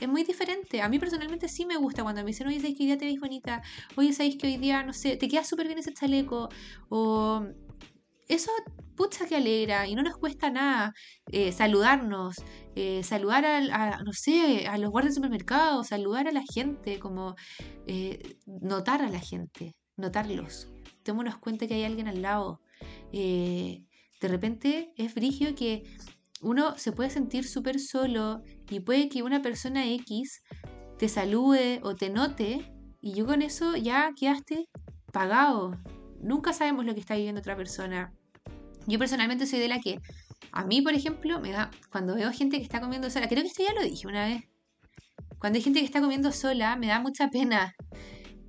[0.00, 0.80] Es muy diferente.
[0.82, 3.06] A mí personalmente sí me gusta cuando me dicen, oye, ¿sabéis que hoy día te
[3.06, 3.62] ves bonita?
[3.96, 6.48] Oye, ¿sabéis que hoy día, no sé, te queda súper bien ese chaleco?
[6.88, 7.46] O
[8.28, 8.50] eso,
[8.94, 10.92] pucha que alegra y no nos cuesta nada
[11.32, 12.36] eh, saludarnos,
[12.74, 17.36] eh, saludar a, no sé, a los guardias de supermercado, saludar a la gente, como
[17.86, 20.68] eh, notar a la gente, notarlos.
[21.04, 22.60] Démonos cuenta que hay alguien al lado.
[23.12, 25.84] de repente es frigio que
[26.40, 30.42] uno se puede sentir súper solo y puede que una persona X
[30.98, 34.68] te salude o te note y yo con eso ya quedaste
[35.12, 35.72] pagado.
[36.20, 38.12] Nunca sabemos lo que está viviendo otra persona.
[38.86, 40.00] Yo personalmente soy de la que
[40.52, 43.48] a mí, por ejemplo, me da cuando veo gente que está comiendo sola, creo que
[43.48, 44.44] esto ya lo dije una vez.
[45.38, 47.74] Cuando hay gente que está comiendo sola, me da mucha pena.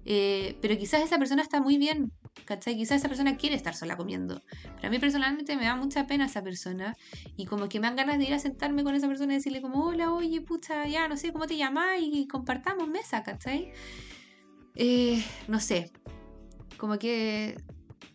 [0.05, 2.11] Eh, pero quizás esa persona está muy bien
[2.45, 2.75] ¿cachai?
[2.75, 4.41] Quizás esa persona quiere estar sola comiendo.
[4.75, 6.95] Pero a mí personalmente me da mucha pena esa persona.
[7.37, 9.61] Y como que me dan ganas de ir a sentarme con esa persona y decirle
[9.61, 13.71] como, hola, oye, pucha, ya, no sé cómo te llamas y compartamos mesa, ¿cachai?
[14.75, 15.91] Eh, no sé.
[16.77, 17.57] Como que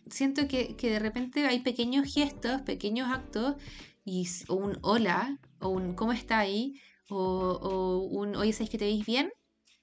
[0.09, 3.55] siento que, de repente hay pequeños gestos, pequeños actos,
[4.03, 8.85] y un hola, o un cómo está ahí, o, o un oye, ¿sabes que te
[8.85, 9.31] veis bien?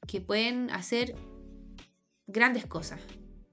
[0.06, 1.14] Que pueden hacer
[2.26, 3.00] grandes cosas.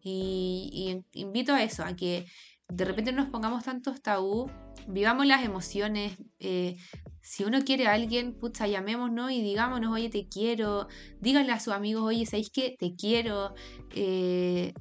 [0.02, 2.26] Y, invito a eso, a que
[2.68, 4.50] de repente no nos pongamos tantos tabú,
[4.88, 6.18] vivamos las emociones.
[6.40, 6.78] Eh,
[7.22, 10.88] si uno quiere a alguien, pucha, llamémonos y digámonos, oye, te quiero.
[11.20, 13.54] Díganle a sus amigos, oye, ¿sabéis que te quiero?
[13.96, 14.74] Eh,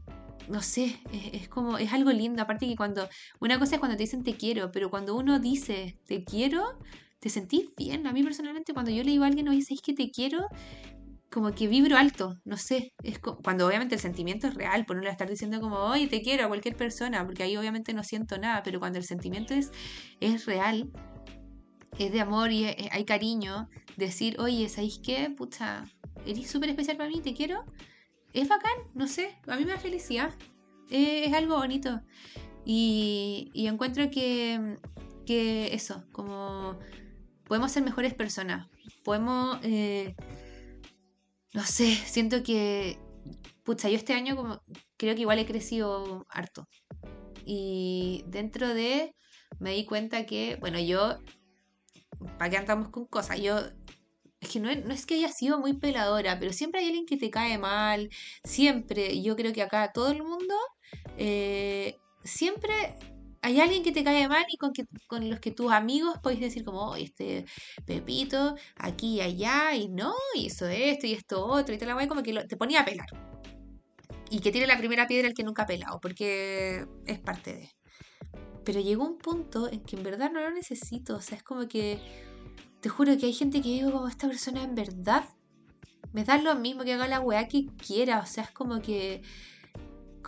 [0.49, 2.43] no sé, es, como, es algo lindo.
[2.43, 3.09] Aparte que cuando,
[3.41, 6.79] una cosa es cuando te dicen te quiero, pero cuando uno dice te quiero,
[7.21, 8.07] te sentís bien.
[8.07, 10.47] A mí personalmente, cuando yo le digo a alguien, oye, ¿sabéis que te quiero?
[11.31, 15.03] Como que vibro alto, no sé, es cuando obviamente el sentimiento es real, por no
[15.03, 18.39] le estar diciendo como, oye, te quiero a cualquier persona, porque ahí obviamente no siento
[18.39, 19.71] nada, pero cuando el sentimiento es,
[20.21, 20.91] es real,
[21.99, 25.29] es de amor y hay cariño, decir, oye, ¿sabéis qué?
[25.31, 25.85] Pucha,
[26.25, 27.63] eres súper especial para mí, te quiero,
[28.33, 30.35] es bacán, no sé, a mí me da felicidad,
[30.89, 32.01] es, algo bonito.
[32.65, 34.79] Y, y encuentro que,
[35.27, 36.79] que eso, como
[37.45, 38.67] podemos ser mejores personas,
[39.05, 39.59] podemos...
[39.63, 40.15] Eh,
[41.55, 42.99] no sé, siento que,
[43.65, 44.63] pucha, yo este año como,
[44.97, 46.69] creo que igual he crecido harto.
[47.45, 49.15] Y dentro de,
[49.59, 51.19] me di cuenta que, bueno, yo,
[52.39, 53.41] ¿para qué andamos con cosas?
[53.41, 53.59] Yo,
[54.41, 57.17] es que no, no es que haya sido muy peladora, pero siempre hay alguien que
[57.17, 58.11] te cae mal,
[58.45, 60.55] siempre, yo creo que acá todo el mundo,
[61.17, 62.95] eh, siempre
[63.43, 64.73] hay alguien que te cae mal y con,
[65.29, 67.45] los que tus amigos podéis decir como, este
[67.87, 72.09] Pepito, aquí y allá, y no, eso esto y esto otro, y te la voy
[72.09, 73.09] como que te ponía a pelar.
[74.31, 77.71] Y que tiene la primera piedra el que nunca ha pelado, porque es parte de.
[78.65, 81.69] Pero llegó un punto en que en verdad no lo necesito, o sea, es como
[81.69, 81.99] que,
[82.81, 85.25] te juro que hay gente que digo como esta persona en verdad
[86.13, 89.23] me da lo mismo que haga la weá que quiera, o sea, es como que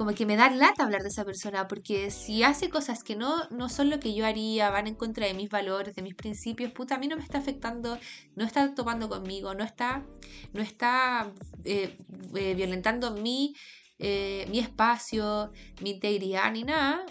[0.01, 3.47] como que me da lata hablar de esa persona, porque si hace cosas que no,
[3.51, 6.73] no son lo que yo haría, van en contra de mis valores, de mis principios,
[6.73, 7.99] puta, a mí no me está afectando,
[8.35, 10.07] no está topando conmigo, no está,
[10.55, 11.31] no está
[11.67, 11.99] eh,
[12.35, 13.55] eh, violentando mi,
[13.99, 17.05] eh, mi espacio, mi integridad ni nada,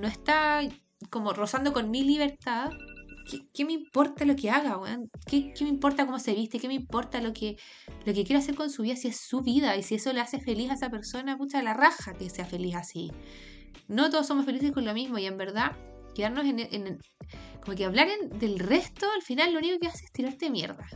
[0.00, 0.62] no está
[1.10, 2.70] como rozando con mi libertad,
[3.52, 5.10] ¿Qué, me importa lo que haga, weón?
[5.26, 6.58] ¿Qué, me importa cómo se viste?
[6.58, 7.56] ¿Qué me importa lo que,
[8.04, 9.76] lo que quiere hacer con su vida si es su vida?
[9.76, 12.74] Y si eso le hace feliz a esa persona, pucha, la raja que sea feliz
[12.74, 13.10] así.
[13.88, 15.72] No todos somos felices con lo mismo y en verdad,
[16.14, 16.60] quedarnos en...
[16.60, 16.98] en
[17.62, 18.08] como que hablar
[18.40, 20.86] del resto, al final lo único que hace es tirarte mierda.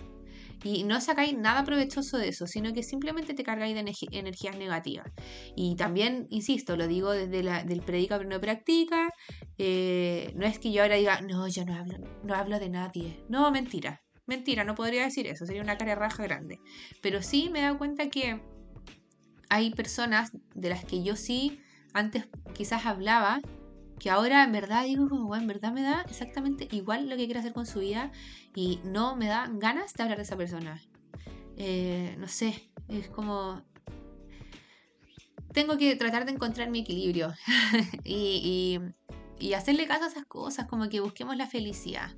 [0.66, 5.12] Y no sacáis nada provechoso de eso, sino que simplemente te cargáis de energías negativas.
[5.54, 9.10] Y también, insisto, lo digo desde la, del predica pero no practica.
[9.58, 13.24] Eh, no es que yo ahora diga, no, yo no hablo, no hablo de nadie.
[13.28, 14.02] No, mentira.
[14.26, 16.58] Mentira, no podría decir eso, sería una cara raja grande.
[17.00, 18.42] Pero sí me he dado cuenta que
[19.48, 21.60] hay personas de las que yo sí
[21.94, 23.40] antes quizás hablaba
[23.98, 27.24] que ahora en verdad digo como, bueno, en verdad me da exactamente igual lo que
[27.24, 28.12] quiere hacer con su vida
[28.54, 30.82] y no me da ganas de hablar de esa persona.
[31.56, 33.62] Eh, no sé, es como...
[35.52, 37.32] Tengo que tratar de encontrar mi equilibrio
[38.04, 38.78] y,
[39.38, 42.10] y, hacerle caso a esas cosas, como que busquemos la felicidad.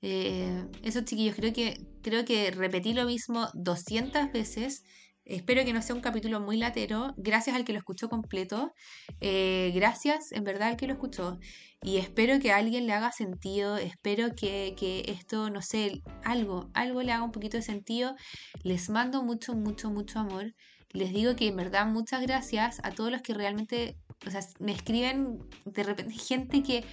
[0.00, 4.84] Eh, eso chiquillos, creo que, creo que repetí lo mismo 200 veces
[5.24, 7.14] Espero que no sea un capítulo muy latero.
[7.16, 8.74] Gracias al que lo escuchó completo.
[9.20, 11.38] Eh, gracias, en verdad, al que lo escuchó.
[11.82, 13.76] Y espero que a alguien le haga sentido.
[13.78, 18.14] Espero que, esto, no sé, algo, algo le haga un poquito de sentido.
[18.62, 20.54] Les mando mucho, mucho, mucho amor.
[20.92, 23.96] Les digo que en verdad muchas gracias a todos los que realmente,
[24.26, 26.84] o sea, me escriben de repente gente que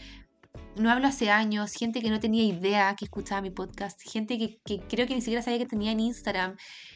[0.75, 4.79] no hablo hace años, gente que no tenía idea que escuchaba mi podcast, gente que,
[4.87, 6.55] creo que ni siquiera sabía que tenía en Instagram,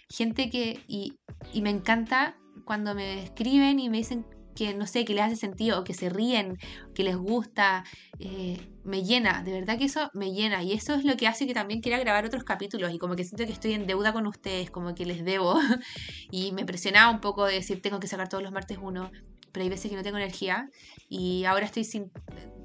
[0.10, 1.14] gente que, y,
[1.54, 4.26] y, me encanta cuando me escriben y me dicen
[4.56, 6.58] que no sé, que les hace sentido, o que se ríen,
[6.96, 7.84] que les gusta,
[8.20, 10.64] eh, me llena, de verdad que eso me llena.
[10.64, 13.26] Y eso es lo que hace que también quiera grabar otros capítulos y como que
[13.26, 15.60] siento que estoy en deuda con ustedes, como que les debo.
[16.32, 19.12] y me presionaba un poco de decir, tengo que sacar todos los martes uno,
[19.56, 20.70] pero hay veces que no tengo energía
[21.08, 22.12] y ahora estoy sin,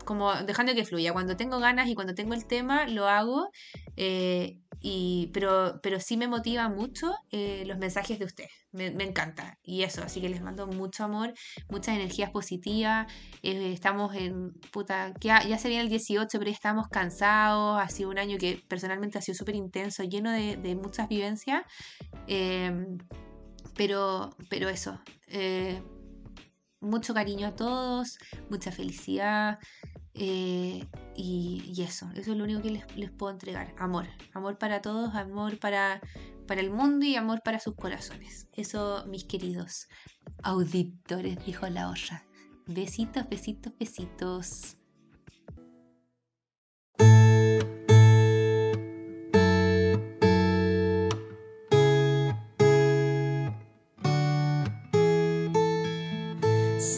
[0.05, 1.13] como dejando que fluya.
[1.13, 3.49] Cuando tengo ganas y cuando tengo el tema, lo hago.
[3.97, 8.51] Eh, y, pero, pero sí me motiva mucho eh, los mensajes de ustedes.
[8.73, 9.57] Me, encanta.
[9.63, 11.33] Y eso, así que les mando mucho amor,
[11.69, 13.07] muchas energías positivas.
[13.45, 14.51] Eh, estamos en.
[14.73, 17.81] Puta, ya, ya se viene el 18, pero ya estamos cansados.
[17.81, 21.63] Ha sido un año que personalmente ha sido súper intenso, lleno de, de muchas vivencias.
[22.27, 22.99] Em,
[23.77, 25.01] pero, pero eso
[26.81, 28.19] mucho cariño a todos,
[28.49, 29.59] mucha felicidad
[30.15, 35.15] eh, y, eso, eso es lo único que les, puedo entregar, amor, amor para todos,
[35.15, 36.01] amor para,
[36.47, 38.49] para el mundo y amor para sus corazones.
[38.53, 39.89] Eso, mis queridos
[40.43, 42.25] auditores, dijo la olla.
[42.67, 44.77] Besitos, besitos, besitos.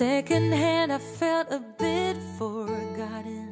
[0.02, 3.51] second hand I felt a bit forgotten.